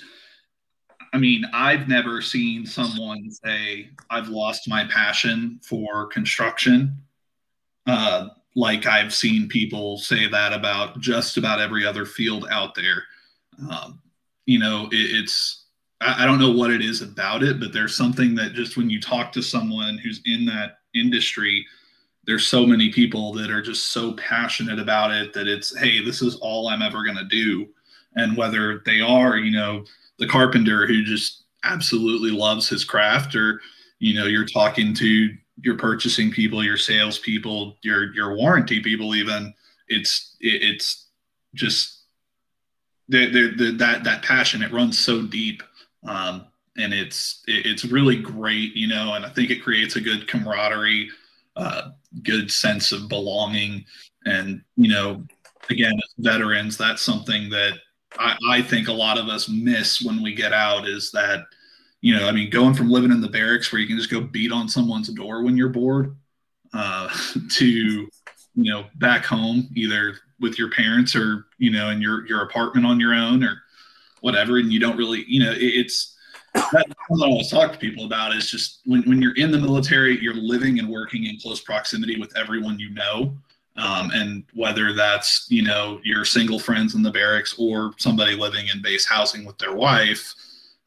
I 1.11 1.17
mean, 1.17 1.45
I've 1.55 1.89
never 1.89 2.21
seen 2.21 2.67
someone 2.67 3.31
say, 3.31 3.89
I've 4.11 4.29
lost 4.29 4.69
my 4.69 4.85
passion 4.85 5.59
for 5.63 6.07
construction. 6.07 6.99
Uh, 7.87 8.29
like 8.55 8.87
I've 8.87 9.15
seen 9.15 9.49
people 9.49 9.99
say 9.99 10.29
that 10.29 10.53
about 10.53 11.01
just 11.01 11.37
about 11.37 11.61
every 11.61 11.87
other 11.87 12.05
field 12.05 12.47
out 12.51 12.75
there. 12.75 13.05
Um, 13.71 14.01
you 14.47 14.59
know, 14.59 14.87
it, 14.91 14.97
it's 14.97 15.67
I, 16.01 16.25
I 16.25 16.27
don't 16.27 16.39
know 16.39 16.53
what 16.53 16.71
it 16.71 16.83
is 16.83 17.03
about 17.03 17.43
it, 17.43 17.61
but 17.61 17.73
there's 17.73 17.97
something 17.97 18.35
that 18.37 18.55
just 18.55 18.77
when 18.77 18.91
you 18.91 19.01
talk 19.01 19.33
to 19.33 19.43
someone 19.43 19.99
who's 19.99 20.21
in 20.25 20.45
that 20.47 20.79
industry, 20.95 21.65
there's 22.25 22.47
so 22.47 22.67
many 22.67 22.91
people 22.91 23.33
that 23.35 23.51
are 23.51 23.63
just 23.63 23.93
so 23.93 24.13
passionate 24.15 24.79
about 24.79 25.13
it 25.13 25.33
that 25.33 25.49
it's 25.49 25.77
hey, 25.77 26.05
this 26.05 26.23
is 26.23 26.37
all 26.37 26.69
I'm 26.69 26.83
ever 26.83 27.05
gonna 27.05 27.25
do. 27.25 27.67
And 28.17 28.37
whether 28.37 28.83
they 28.85 29.01
are, 29.01 29.37
you 29.37 29.53
know, 29.53 29.85
the 30.19 30.27
carpenter 30.27 30.87
who 30.87 31.05
just 31.05 31.45
absolutely 31.65 32.31
loves 32.31 32.69
his 32.69 32.85
craft, 32.85 33.35
or 33.35 33.61
you 33.99 34.15
know, 34.15 34.27
you're 34.27 34.47
talking 34.47 34.95
to 34.95 35.31
your 35.63 35.77
purchasing 35.77 36.31
people, 36.31 36.63
your 36.63 36.77
sales 36.77 37.19
people, 37.19 37.77
your 37.83 38.13
your 38.15 38.37
warranty 38.37 38.81
people, 38.81 39.15
even 39.15 39.53
it's 39.89 40.37
it, 40.41 40.63
it's 40.63 41.07
just 41.55 41.99
that 43.09 44.01
that 44.05 44.23
passion 44.23 44.63
it 44.63 44.73
runs 44.73 44.99
so 44.99 45.23
deep 45.23 45.63
um, 46.07 46.45
and 46.77 46.93
it's 46.93 47.43
it, 47.47 47.65
it's 47.67 47.85
really 47.87 48.17
great 48.17 48.77
you 48.77 48.87
know 48.87 49.15
and 49.15 49.25
i 49.25 49.31
think 49.31 49.51
it 49.51 49.63
creates 49.63 49.97
a 49.97 50.01
good 50.01 50.29
camaraderie 50.29 51.09
uh, 51.59 51.91
good 52.23 52.51
sense 52.51 52.93
of 52.93 53.09
belonging. 53.09 53.85
And 54.25 54.63
you 54.77 54.89
know 54.89 55.25
again 55.71 55.93
veterans 56.19 56.79
that's 56.79 57.03
something 57.03 57.51
that 57.51 57.75
I, 58.19 58.37
I 58.51 58.63
think 58.63 58.89
a 58.89 58.93
lot 58.93 59.19
of 59.19 59.29
us 59.29 59.49
miss 59.49 60.01
when 60.03 60.23
we 60.23 60.35
get 60.35 60.53
out 60.53 60.89
is 60.89 61.11
that 61.13 61.45
you 62.01 62.15
know 62.15 62.29
i 62.29 62.33
mean 62.33 62.51
going 62.51 62.75
from 62.75 62.91
living 62.91 63.11
in 63.11 63.21
the 63.21 63.29
barracks 63.29 63.73
where 63.73 63.81
you 63.81 63.87
can 63.87 63.97
just 63.97 64.11
go 64.11 64.21
beat 64.21 64.53
on 64.53 64.69
someone's 64.69 65.09
door 65.09 65.43
when 65.43 65.57
you're 65.57 65.69
bored 65.69 66.17
uh, 66.75 67.09
to 67.51 67.67
you 67.67 68.11
know 68.55 68.85
back 68.97 69.25
home 69.25 69.69
either 69.75 70.15
with 70.41 70.59
your 70.59 70.71
parents 70.71 71.15
or 71.17 71.47
you 71.59 71.71
know 71.71 71.91
in 71.91 72.01
your 72.01 72.27
your 72.27 72.43
apartment 72.43 72.87
on 72.87 73.01
your 73.01 73.15
own 73.15 73.43
or 73.43 73.63
whatever 74.21 74.59
and 74.59 74.73
you 74.73 74.81
don't 74.81 74.97
really 74.97 75.25
you 75.29 75.43
know 75.43 75.53
it, 75.53 75.59
it's 75.59 76.17
that's 76.55 76.93
what 77.09 77.27
I 77.27 77.31
always 77.31 77.51
talk 77.51 77.73
to 77.73 77.79
people 77.79 78.05
about 78.05 78.35
is 78.35 78.51
just 78.51 78.81
when, 78.85 79.03
when 79.03 79.21
you're 79.21 79.37
in 79.37 79.51
the 79.51 79.59
military, 79.59 80.21
you're 80.21 80.35
living 80.35 80.79
and 80.79 80.89
working 80.89 81.27
in 81.27 81.39
close 81.39 81.61
proximity 81.61 82.19
with 82.19 82.37
everyone 82.37 82.79
you 82.79 82.91
know. 82.91 83.37
Um, 83.77 84.11
and 84.13 84.45
whether 84.55 84.93
that's, 84.93 85.47
you 85.51 85.63
know, 85.63 86.01
your 86.03 86.25
single 86.25 86.59
friends 86.59 86.97
in 86.97 87.03
the 87.03 87.13
barracks 87.13 87.55
or 87.59 87.93
somebody 87.97 88.35
living 88.35 88.67
in 88.75 88.83
base 88.83 89.07
housing 89.07 89.45
with 89.45 89.57
their 89.59 89.75
wife 89.75 90.35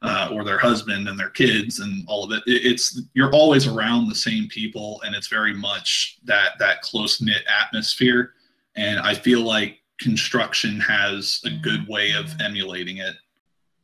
uh, 0.02 0.28
or 0.32 0.44
their 0.44 0.58
husband 0.58 1.08
and 1.08 1.18
their 1.18 1.30
kids 1.30 1.80
and 1.80 2.04
all 2.08 2.24
of 2.24 2.32
it, 2.32 2.42
it, 2.46 2.66
it's, 2.66 3.00
you're 3.14 3.32
always 3.32 3.66
around 3.66 4.08
the 4.08 4.14
same 4.14 4.48
people. 4.48 5.00
And 5.04 5.14
it's 5.14 5.28
very 5.28 5.54
much 5.54 6.18
that, 6.24 6.58
that 6.58 6.82
close 6.82 7.20
knit 7.20 7.42
atmosphere 7.46 8.34
and 8.74 9.00
I 9.00 9.14
feel 9.14 9.42
like 9.42 9.78
construction 10.00 10.80
has 10.80 11.40
a 11.44 11.50
good 11.50 11.86
way 11.88 12.12
of 12.12 12.34
emulating 12.40 12.98
it. 12.98 13.14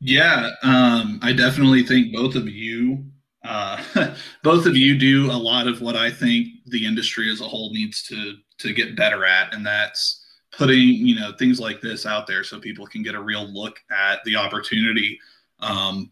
Yeah, 0.01 0.51
um, 0.63 1.19
I 1.23 1.33
definitely 1.33 1.83
think 1.83 2.13
both 2.13 2.35
of 2.35 2.49
you, 2.49 3.05
uh, 3.45 3.83
both 4.43 4.67
of 4.67 4.77
you 4.77 4.99
do 4.99 5.31
a 5.31 5.33
lot 5.33 5.67
of 5.67 5.81
what 5.81 5.97
I 5.97 6.11
think 6.11 6.49
the 6.67 6.87
industry 6.87 7.31
as 7.33 7.41
a 7.41 7.49
whole 7.49 7.73
needs 7.73 8.03
to 8.05 8.35
to 8.59 8.73
get 8.73 8.97
better 8.97 9.25
at, 9.25 9.55
and 9.55 9.65
that's 9.65 10.25
putting 10.53 10.79
you 10.79 11.15
know 11.15 11.33
things 11.39 11.61
like 11.61 11.81
this 11.81 12.07
out 12.07 12.27
there 12.27 12.43
so 12.43 12.59
people 12.59 12.87
can 12.87 13.03
get 13.03 13.15
a 13.15 13.21
real 13.21 13.47
look 13.53 13.81
at 13.91 14.23
the 14.25 14.37
opportunity 14.37 15.19
um, 15.61 16.11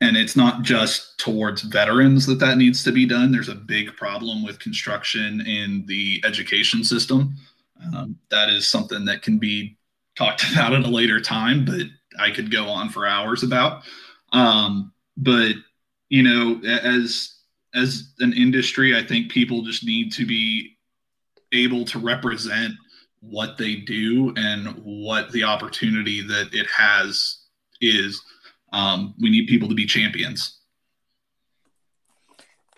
and 0.00 0.16
it's 0.16 0.36
not 0.36 0.62
just 0.62 1.18
towards 1.18 1.62
veterans 1.62 2.26
that 2.26 2.38
that 2.40 2.58
needs 2.58 2.82
to 2.84 2.92
be 2.92 3.06
done. 3.06 3.32
There's 3.32 3.48
a 3.48 3.54
big 3.54 3.96
problem 3.96 4.44
with 4.44 4.58
construction 4.58 5.40
in 5.46 5.84
the 5.86 6.22
education 6.26 6.84
system. 6.84 7.36
Um, 7.82 8.18
that 8.30 8.50
is 8.50 8.68
something 8.68 9.04
that 9.06 9.22
can 9.22 9.38
be 9.38 9.76
talked 10.16 10.44
about 10.52 10.74
at 10.74 10.84
a 10.84 10.88
later 10.88 11.20
time 11.20 11.64
but 11.64 11.82
i 12.20 12.30
could 12.30 12.50
go 12.50 12.66
on 12.66 12.88
for 12.88 13.06
hours 13.06 13.42
about. 13.42 13.82
Um, 14.32 14.92
but 15.16 15.52
you 16.08 16.22
know 16.22 16.60
as 16.64 17.34
as 17.74 18.12
an 18.20 18.32
industry 18.32 18.96
i 18.96 19.02
think 19.02 19.30
people 19.30 19.62
just 19.62 19.84
need 19.84 20.12
to 20.12 20.26
be 20.26 20.76
able 21.52 21.84
to 21.86 21.98
represent 21.98 22.74
what 23.20 23.56
they 23.56 23.76
do 23.76 24.32
and 24.36 24.68
what 24.84 25.30
the 25.32 25.44
opportunity 25.44 26.20
that 26.20 26.50
it 26.52 26.66
has 26.66 27.44
is. 27.80 28.20
Um, 28.74 29.14
we 29.20 29.30
need 29.30 29.46
people 29.46 29.68
to 29.68 29.74
be 29.74 29.86
champions. 29.86 30.58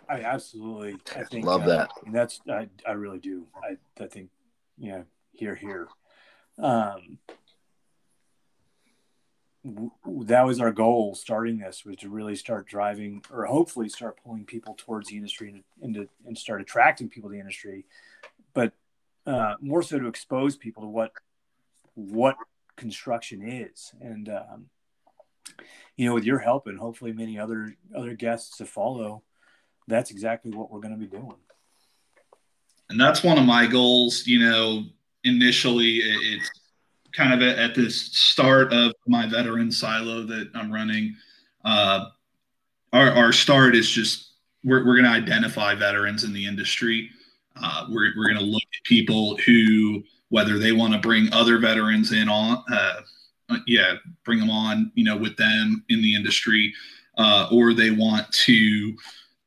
I 0.09 0.21
absolutely. 0.21 0.97
I 1.17 1.25
think 1.25 1.47
love 1.47 1.63
uh, 1.63 1.69
that. 1.69 1.91
That's 2.13 2.41
I, 2.49 2.69
I 2.87 2.93
really 2.93 3.19
do. 3.19 3.47
I 3.65 3.77
I 4.03 4.07
think 4.07 4.29
yeah. 4.77 5.03
Here 5.33 5.55
here. 5.55 5.89
Um, 6.59 7.19
that 10.07 10.47
was 10.47 10.61
our 10.61 10.71
goal 10.71 11.15
starting 11.15 11.59
this 11.59 11.85
was 11.85 11.97
to 11.97 12.09
really 12.09 12.37
start 12.37 12.67
driving 12.69 13.23
or 13.33 13.47
hopefully 13.47 13.89
start 13.89 14.19
pulling 14.23 14.45
people 14.45 14.75
towards 14.79 15.09
the 15.09 15.17
industry 15.17 15.49
and, 15.83 15.97
and, 15.97 16.09
and 16.25 16.39
start 16.39 16.61
attracting 16.61 17.09
people 17.09 17.29
to 17.29 17.35
the 17.35 17.41
industry 17.41 17.85
but 18.55 18.73
uh, 19.27 19.55
more 19.61 19.83
so 19.83 19.99
to 19.99 20.07
expose 20.07 20.57
people 20.57 20.85
to 20.85 20.89
what 20.89 21.11
what 21.95 22.37
construction 22.77 23.43
is 23.43 23.93
and 24.01 24.29
um, 24.29 24.67
you 25.97 26.07
know 26.07 26.15
with 26.15 26.25
your 26.25 26.39
help 26.39 26.67
and 26.67 26.79
hopefully 26.79 27.13
many 27.13 27.39
other 27.39 27.75
other 27.97 28.15
guests 28.15 28.59
to 28.59 28.67
follow 28.67 29.23
that's 29.89 30.11
exactly 30.11 30.51
what 30.51 30.71
we're 30.71 30.81
going 30.81 30.95
to 30.95 30.99
be 30.99 31.07
doing. 31.07 31.37
And 32.91 33.01
that's 33.01 33.23
one 33.23 33.39
of 33.39 33.45
my 33.45 33.67
goals 33.67 34.27
you 34.27 34.39
know 34.39 34.85
initially 35.25 36.01
it's 36.03 36.51
kind 37.13 37.33
of 37.33 37.41
at, 37.43 37.75
this 37.75 38.01
start 38.13 38.73
of 38.73 38.93
my 39.07 39.27
veteran 39.27 39.73
silo 39.73 40.23
that 40.25 40.51
i'm 40.55 40.71
running 40.71 41.17
uh, 41.65 42.07
our, 42.93 43.11
our 43.11 43.33
start 43.33 43.75
is 43.75 43.91
just 43.91 44.27
we're, 44.65 44.85
we're 44.85 45.01
going 45.01 45.05
to 45.05 45.11
identify 45.11 45.75
veterans 45.75 46.25
in 46.25 46.33
the 46.33 46.47
industry. 46.47 47.11
Uh, 47.61 47.87
we're 47.89 48.13
we're 48.17 48.29
going 48.29 48.39
to 48.39 48.45
look 48.45 48.63
at 48.63 48.85
people 48.85 49.37
who, 49.47 50.03
whether 50.29 50.59
they 50.59 50.73
want 50.73 50.93
to 50.93 50.99
bring 50.99 51.33
other 51.33 51.59
veterans 51.59 52.13
in 52.13 52.29
on, 52.29 52.63
uh, 52.71 53.01
yeah, 53.67 53.95
bring 54.25 54.39
them 54.39 54.51
on, 54.51 54.93
you 54.95 55.05
know, 55.05 55.17
with 55.17 55.37
them 55.37 55.85
in 55.89 56.03
the 56.03 56.15
industry, 56.15 56.73
uh, 57.19 57.49
or 57.51 57.73
they 57.73 57.91
want 57.91 58.31
to, 58.33 58.97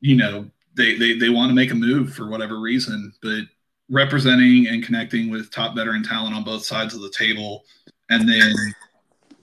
you 0.00 0.16
know, 0.16 0.48
they, 0.76 0.96
they, 0.96 1.14
they 1.18 1.28
want 1.28 1.50
to 1.50 1.54
make 1.54 1.70
a 1.70 1.74
move 1.74 2.14
for 2.14 2.28
whatever 2.28 2.60
reason, 2.60 3.12
but 3.22 3.42
representing 3.90 4.68
and 4.68 4.84
connecting 4.84 5.30
with 5.30 5.50
top 5.50 5.74
veteran 5.74 6.02
talent 6.02 6.34
on 6.34 6.44
both 6.44 6.64
sides 6.64 6.94
of 6.94 7.00
the 7.00 7.10
table. 7.10 7.64
And 8.08 8.28
then 8.28 8.54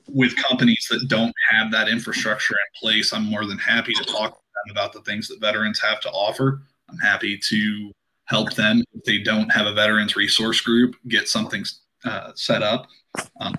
with 0.08 0.36
companies 0.38 0.88
that 0.90 1.08
don't 1.08 1.34
have 1.52 1.72
that 1.72 1.90
infrastructure 1.90 2.54
in 2.54 2.80
place, 2.80 3.14
I'm 3.14 3.26
more 3.26 3.46
than 3.46 3.58
happy 3.58 3.94
to 3.94 4.04
talk 4.04 4.32
to 4.32 4.42
them 4.66 4.72
about 4.72 4.94
the 4.94 5.02
things 5.02 5.28
that 5.28 5.40
veterans 5.42 5.80
have 5.82 6.00
to 6.02 6.10
offer. 6.10 6.62
I'm 6.90 6.98
happy 6.98 7.38
to 7.50 7.92
help 8.26 8.54
them 8.54 8.84
if 8.94 9.04
they 9.04 9.20
don't 9.20 9.50
have 9.50 9.68
a 9.68 9.74
veterans 9.74 10.16
resource 10.16 10.62
group 10.62 10.96
get 11.08 11.28
something 11.28 11.64
uh, 12.06 12.32
set 12.36 12.64
up 12.64 12.88
um, 13.42 13.54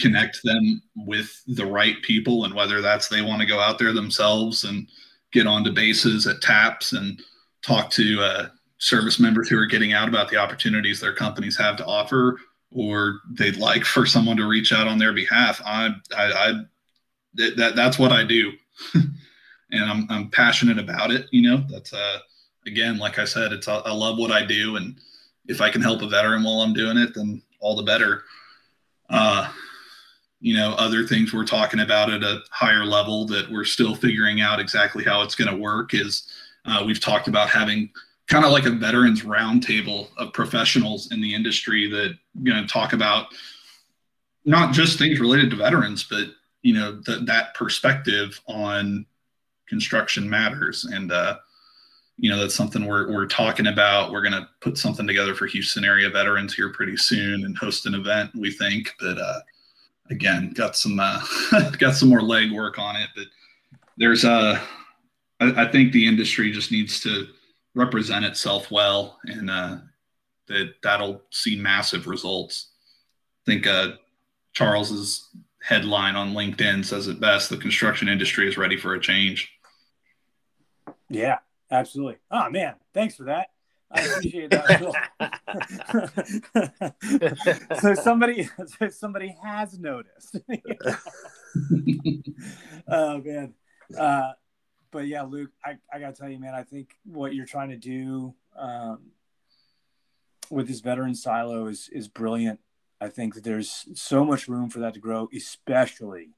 connect 0.00 0.42
them 0.42 0.82
with 0.96 1.30
the 1.46 1.64
right 1.64 2.00
people 2.02 2.44
and 2.44 2.54
whether 2.54 2.80
that's 2.80 3.08
they 3.08 3.22
want 3.22 3.40
to 3.40 3.46
go 3.46 3.60
out 3.60 3.78
there 3.78 3.92
themselves 3.92 4.64
and 4.64 4.88
get 5.32 5.46
onto 5.46 5.70
bases 5.70 6.26
at 6.26 6.40
taps 6.40 6.92
and 6.92 7.20
talk 7.62 7.90
to 7.90 8.20
uh, 8.20 8.48
service 8.78 9.20
members 9.20 9.48
who 9.48 9.58
are 9.58 9.66
getting 9.66 9.92
out 9.92 10.08
about 10.08 10.28
the 10.30 10.36
opportunities 10.36 11.00
their 11.00 11.14
companies 11.14 11.56
have 11.56 11.76
to 11.76 11.86
offer 11.86 12.38
or 12.72 13.20
they'd 13.32 13.56
like 13.56 13.84
for 13.84 14.06
someone 14.06 14.36
to 14.36 14.46
reach 14.46 14.72
out 14.72 14.86
on 14.86 14.98
their 14.98 15.12
behalf. 15.12 15.60
I 15.64 15.90
i, 16.16 16.24
I 16.32 16.52
that, 17.34 17.74
that's 17.76 17.98
what 17.98 18.12
i 18.12 18.24
do. 18.24 18.52
And 19.72 19.84
I'm, 19.88 20.06
I'm 20.10 20.30
passionate 20.30 20.80
about 20.80 21.12
it 21.12 21.26
you 21.30 21.48
know? 21.48 21.64
That's 21.70 21.92
uh 21.92 22.18
again, 22.66 22.98
like 22.98 23.18
I 23.18 23.24
said, 23.24 23.52
it's 23.52 23.68
I 23.68 23.92
love 23.92 24.18
what 24.18 24.32
I 24.32 24.44
do, 24.44 24.76
and 24.76 24.98
if 25.46 25.60
I 25.60 25.70
can 25.70 25.82
help 25.82 26.02
a 26.02 26.08
veteran 26.08 26.42
while 26.42 26.60
I'm 26.60 26.74
doing 26.74 26.96
it, 26.96 27.14
then 27.14 27.42
all 27.60 27.76
the 27.76 27.82
better. 27.82 28.24
Uh, 29.08 29.50
you 30.40 30.54
know, 30.54 30.74
other 30.78 31.06
things 31.06 31.32
we're 31.32 31.44
talking 31.44 31.80
about 31.80 32.10
at 32.10 32.22
a 32.22 32.40
higher 32.50 32.84
level 32.84 33.26
that 33.26 33.50
we're 33.50 33.64
still 33.64 33.94
figuring 33.94 34.40
out 34.40 34.58
exactly 34.58 35.04
how 35.04 35.22
it's 35.22 35.34
going 35.34 35.50
to 35.50 35.56
work 35.56 35.92
is 35.92 36.24
uh, 36.64 36.82
we've 36.84 37.00
talked 37.00 37.28
about 37.28 37.50
having 37.50 37.90
kind 38.26 38.44
of 38.44 38.52
like 38.52 38.64
a 38.64 38.70
veterans 38.70 39.22
roundtable 39.22 40.08
of 40.16 40.32
professionals 40.32 41.12
in 41.12 41.20
the 41.20 41.34
industry 41.34 41.90
that 41.90 42.16
you 42.42 42.54
know 42.54 42.64
talk 42.66 42.92
about 42.92 43.26
not 44.44 44.72
just 44.72 44.98
things 44.98 45.20
related 45.20 45.50
to 45.50 45.56
veterans, 45.56 46.04
but 46.04 46.28
you 46.62 46.72
know 46.72 47.00
th- 47.04 47.26
that 47.26 47.54
perspective 47.54 48.40
on 48.46 49.04
construction 49.68 50.28
matters. 50.28 50.86
And 50.86 51.12
uh, 51.12 51.36
you 52.16 52.30
know 52.30 52.38
that's 52.38 52.54
something 52.54 52.86
we're, 52.86 53.12
we're 53.12 53.26
talking 53.26 53.66
about. 53.66 54.10
We're 54.10 54.22
going 54.22 54.32
to 54.32 54.48
put 54.60 54.78
something 54.78 55.06
together 55.06 55.34
for 55.34 55.46
houston 55.46 55.84
area 55.84 56.08
veterans 56.08 56.54
here 56.54 56.70
pretty 56.70 56.96
soon 56.96 57.44
and 57.44 57.58
host 57.58 57.84
an 57.84 57.94
event 57.94 58.30
we 58.34 58.50
think. 58.50 58.94
But 59.00 59.18
uh, 59.18 59.40
again 60.10 60.52
got 60.54 60.76
some 60.76 60.98
uh, 61.00 61.20
got 61.78 61.94
some 61.94 62.08
more 62.08 62.22
leg 62.22 62.52
work 62.52 62.78
on 62.78 62.96
it 62.96 63.08
but 63.14 63.26
there's 63.96 64.24
uh 64.24 64.60
I, 65.40 65.64
I, 65.64 65.70
think 65.70 65.92
the 65.92 66.06
industry 66.06 66.52
just 66.52 66.70
needs 66.70 67.00
to 67.00 67.26
represent 67.74 68.24
itself 68.24 68.70
well 68.70 69.18
and 69.24 69.50
uh, 69.50 69.78
that 70.48 70.74
that'll 70.82 71.22
see 71.30 71.56
massive 71.56 72.06
results 72.06 72.70
i 73.46 73.50
think 73.50 73.66
uh, 73.66 73.92
charles's 74.52 75.28
headline 75.62 76.16
on 76.16 76.32
linkedin 76.32 76.84
says 76.84 77.06
it 77.06 77.20
best 77.20 77.50
the 77.50 77.56
construction 77.56 78.08
industry 78.08 78.48
is 78.48 78.56
ready 78.56 78.76
for 78.76 78.94
a 78.94 79.00
change 79.00 79.52
yeah 81.08 81.38
Absolutely. 81.70 82.16
Oh 82.30 82.50
man, 82.50 82.74
thanks 82.92 83.14
for 83.14 83.24
that. 83.24 83.48
I 83.92 84.02
appreciate 84.02 84.50
that. 84.50 84.94
so 87.80 87.94
somebody, 87.94 88.48
so 88.78 88.88
somebody 88.88 89.36
has 89.42 89.78
noticed. 89.78 90.36
oh 92.88 93.20
man, 93.20 93.54
uh, 93.98 94.32
but 94.90 95.06
yeah, 95.06 95.22
Luke, 95.22 95.50
I, 95.64 95.78
I 95.92 95.98
gotta 95.98 96.12
tell 96.12 96.28
you, 96.28 96.38
man, 96.38 96.54
I 96.54 96.62
think 96.62 96.94
what 97.04 97.34
you're 97.34 97.46
trying 97.46 97.70
to 97.70 97.76
do 97.76 98.34
um, 98.56 99.10
with 100.50 100.68
this 100.68 100.80
veteran 100.80 101.14
silo 101.14 101.66
is 101.66 101.88
is 101.92 102.08
brilliant. 102.08 102.60
I 103.00 103.08
think 103.08 103.34
that 103.34 103.44
there's 103.44 103.86
so 103.94 104.24
much 104.24 104.46
room 104.46 104.68
for 104.70 104.80
that 104.80 104.94
to 104.94 105.00
grow, 105.00 105.28
especially 105.34 106.30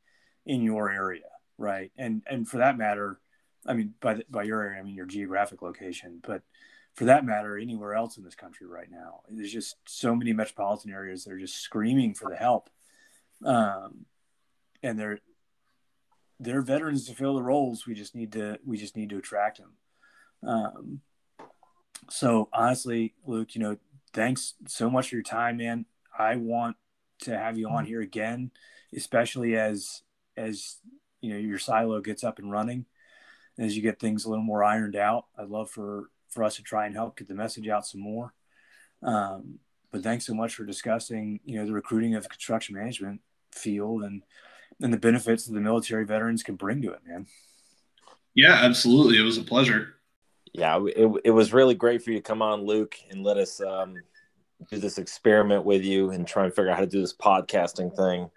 in 0.46 0.62
your 0.62 0.90
area, 0.90 1.28
right? 1.58 1.90
And 1.96 2.22
and 2.26 2.48
for 2.48 2.58
that 2.58 2.78
matter, 2.78 3.20
I 3.66 3.74
mean, 3.74 3.94
by 4.00 4.14
the, 4.14 4.24
by 4.30 4.44
your 4.44 4.62
area, 4.62 4.80
I 4.80 4.82
mean 4.82 4.94
your 4.94 5.06
geographic 5.06 5.60
location, 5.62 6.20
but 6.22 6.42
for 6.94 7.06
that 7.06 7.24
matter, 7.24 7.56
anywhere 7.56 7.94
else 7.94 8.16
in 8.16 8.24
this 8.24 8.34
country 8.34 8.66
right 8.66 8.90
now, 8.90 9.20
there's 9.30 9.52
just 9.52 9.76
so 9.86 10.14
many 10.14 10.32
metropolitan 10.32 10.92
areas 10.92 11.24
that 11.24 11.32
are 11.32 11.38
just 11.38 11.60
screaming 11.60 12.14
for 12.14 12.30
the 12.30 12.36
help, 12.36 12.68
um, 13.44 14.04
and 14.82 14.98
they're 14.98 15.20
they're 16.38 16.60
veterans 16.60 17.06
to 17.06 17.14
fill 17.14 17.34
the 17.34 17.42
roles. 17.42 17.86
We 17.86 17.94
just 17.94 18.14
need 18.14 18.32
to 18.32 18.58
we 18.64 18.76
just 18.76 18.96
need 18.96 19.10
to 19.10 19.18
attract 19.18 19.58
them. 19.58 19.72
Um, 20.46 21.00
so 22.10 22.48
honestly, 22.52 23.14
Luke, 23.24 23.54
you 23.54 23.60
know, 23.60 23.78
thanks 24.12 24.54
so 24.66 24.90
much 24.90 25.08
for 25.08 25.16
your 25.16 25.22
time, 25.22 25.56
man. 25.56 25.86
I 26.18 26.36
want 26.36 26.76
to 27.20 27.38
have 27.38 27.56
you 27.56 27.68
on 27.68 27.86
here 27.86 28.02
again, 28.02 28.50
especially 28.94 29.56
as 29.56 30.02
as 30.36 30.76
you 31.20 31.32
know 31.32 31.38
your 31.38 31.58
silo 31.58 32.00
gets 32.00 32.24
up 32.24 32.38
and 32.38 32.50
running 32.50 32.84
as 33.58 33.76
you 33.76 33.82
get 33.82 34.00
things 34.00 34.24
a 34.24 34.28
little 34.28 34.44
more 34.44 34.64
ironed 34.64 34.96
out. 34.96 35.26
I'd 35.38 35.48
love 35.48 35.70
for 35.70 36.10
for 36.32 36.44
us 36.44 36.56
to 36.56 36.62
try 36.62 36.86
and 36.86 36.94
help 36.94 37.16
get 37.16 37.28
the 37.28 37.34
message 37.34 37.68
out 37.68 37.86
some 37.86 38.00
more. 38.00 38.32
Um, 39.02 39.58
but 39.90 40.02
thanks 40.02 40.26
so 40.26 40.34
much 40.34 40.54
for 40.54 40.64
discussing, 40.64 41.40
you 41.44 41.58
know, 41.58 41.66
the 41.66 41.72
recruiting 41.72 42.14
of 42.14 42.28
construction 42.28 42.74
management 42.74 43.20
field 43.52 44.02
and 44.02 44.22
and 44.80 44.92
the 44.92 44.98
benefits 44.98 45.44
that 45.44 45.52
the 45.52 45.60
military 45.60 46.04
veterans 46.04 46.42
can 46.42 46.56
bring 46.56 46.82
to 46.82 46.92
it, 46.92 47.00
man. 47.06 47.26
Yeah, 48.34 48.54
absolutely. 48.54 49.18
It 49.18 49.22
was 49.22 49.36
a 49.38 49.42
pleasure. 49.42 49.96
Yeah, 50.52 50.82
it, 50.86 51.20
it 51.24 51.30
was 51.30 51.52
really 51.52 51.74
great 51.74 52.02
for 52.02 52.10
you 52.10 52.16
to 52.16 52.22
come 52.22 52.42
on, 52.42 52.64
Luke, 52.66 52.96
and 53.10 53.22
let 53.22 53.36
us 53.36 53.60
um, 53.60 53.96
do 54.70 54.78
this 54.78 54.98
experiment 54.98 55.64
with 55.64 55.84
you 55.84 56.10
and 56.10 56.26
try 56.26 56.44
and 56.44 56.52
figure 56.52 56.70
out 56.70 56.76
how 56.76 56.84
to 56.84 56.86
do 56.86 57.00
this 57.00 57.14
podcasting 57.14 57.94
thing. 57.94 58.30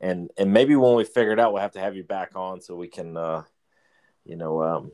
And 0.00 0.30
and 0.36 0.52
maybe 0.52 0.76
when 0.76 0.94
we 0.94 1.04
figure 1.04 1.32
it 1.32 1.40
out, 1.40 1.52
we'll 1.52 1.62
have 1.62 1.72
to 1.72 1.80
have 1.80 1.96
you 1.96 2.04
back 2.04 2.32
on 2.36 2.60
so 2.60 2.74
we 2.76 2.88
can 2.88 3.16
uh, 3.16 3.42
you 4.24 4.36
know, 4.36 4.62
um, 4.62 4.92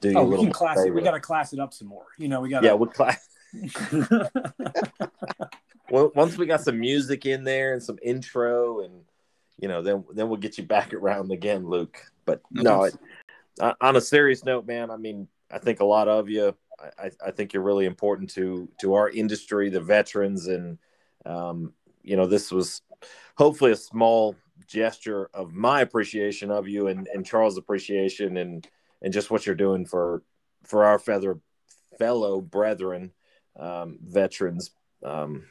do 0.00 0.12
oh, 0.16 0.24
we 0.24 0.36
can 0.38 0.52
class 0.52 0.84
it. 0.84 0.94
We 0.94 1.02
got 1.02 1.12
to 1.12 1.20
class 1.20 1.52
it 1.52 1.58
up 1.58 1.72
some 1.72 1.88
more. 1.88 2.06
You 2.18 2.28
know, 2.28 2.40
we 2.40 2.48
got 2.48 2.62
yeah, 2.62 2.74
we 2.74 2.86
class. 2.88 3.28
well, 5.90 6.12
once 6.14 6.36
we 6.36 6.46
got 6.46 6.60
some 6.60 6.78
music 6.78 7.26
in 7.26 7.44
there 7.44 7.72
and 7.72 7.82
some 7.82 7.98
intro, 8.02 8.80
and 8.80 9.02
you 9.58 9.68
know, 9.68 9.82
then 9.82 10.04
then 10.14 10.28
we'll 10.28 10.38
get 10.38 10.58
you 10.58 10.64
back 10.64 10.92
around 10.92 11.32
again, 11.32 11.66
Luke. 11.66 11.98
But 12.24 12.42
no, 12.50 12.84
it, 12.84 12.94
on 13.80 13.96
a 13.96 14.00
serious 14.00 14.44
note, 14.44 14.66
man. 14.66 14.90
I 14.90 14.96
mean, 14.96 15.28
I 15.50 15.58
think 15.58 15.80
a 15.80 15.84
lot 15.84 16.08
of 16.08 16.28
you. 16.28 16.54
I, 16.98 17.10
I 17.24 17.30
think 17.30 17.52
you're 17.52 17.62
really 17.62 17.86
important 17.86 18.30
to 18.30 18.68
to 18.80 18.94
our 18.94 19.10
industry, 19.10 19.68
the 19.70 19.80
veterans, 19.80 20.46
and 20.46 20.78
um, 21.26 21.72
you 22.02 22.16
know, 22.16 22.26
this 22.26 22.50
was 22.50 22.82
hopefully 23.36 23.72
a 23.72 23.76
small 23.76 24.36
gesture 24.66 25.28
of 25.34 25.52
my 25.52 25.80
appreciation 25.80 26.50
of 26.50 26.68
you 26.68 26.86
and, 26.86 27.08
and 27.12 27.26
Charles' 27.26 27.58
appreciation 27.58 28.36
and 28.36 28.68
and 29.02 29.12
just 29.12 29.30
what 29.30 29.46
you're 29.46 29.54
doing 29.54 29.86
for 29.86 30.22
for 30.64 30.84
our 30.84 30.98
feather 30.98 31.38
fellow 31.98 32.40
brethren 32.40 33.12
um, 33.58 33.98
veterans 34.02 34.70
um, 35.04 35.44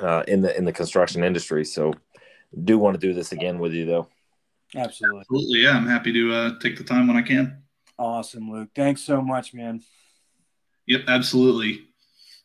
uh, 0.00 0.24
in 0.26 0.42
the 0.42 0.56
in 0.56 0.64
the 0.64 0.72
construction 0.72 1.24
industry. 1.24 1.64
So, 1.64 1.94
do 2.64 2.78
want 2.78 3.00
to 3.00 3.06
do 3.06 3.14
this 3.14 3.32
again 3.32 3.58
with 3.58 3.72
you 3.72 3.86
though. 3.86 4.08
Absolutely. 4.74 5.20
Absolutely. 5.20 5.58
Yeah, 5.60 5.76
I'm 5.76 5.86
happy 5.86 6.12
to 6.12 6.34
uh, 6.34 6.58
take 6.58 6.76
the 6.76 6.84
time 6.84 7.06
when 7.06 7.16
I 7.16 7.22
can. 7.22 7.62
Awesome, 7.98 8.50
Luke. 8.50 8.70
Thanks 8.74 9.02
so 9.02 9.22
much, 9.22 9.54
man. 9.54 9.82
Yep, 10.86 11.02
absolutely. 11.06 11.86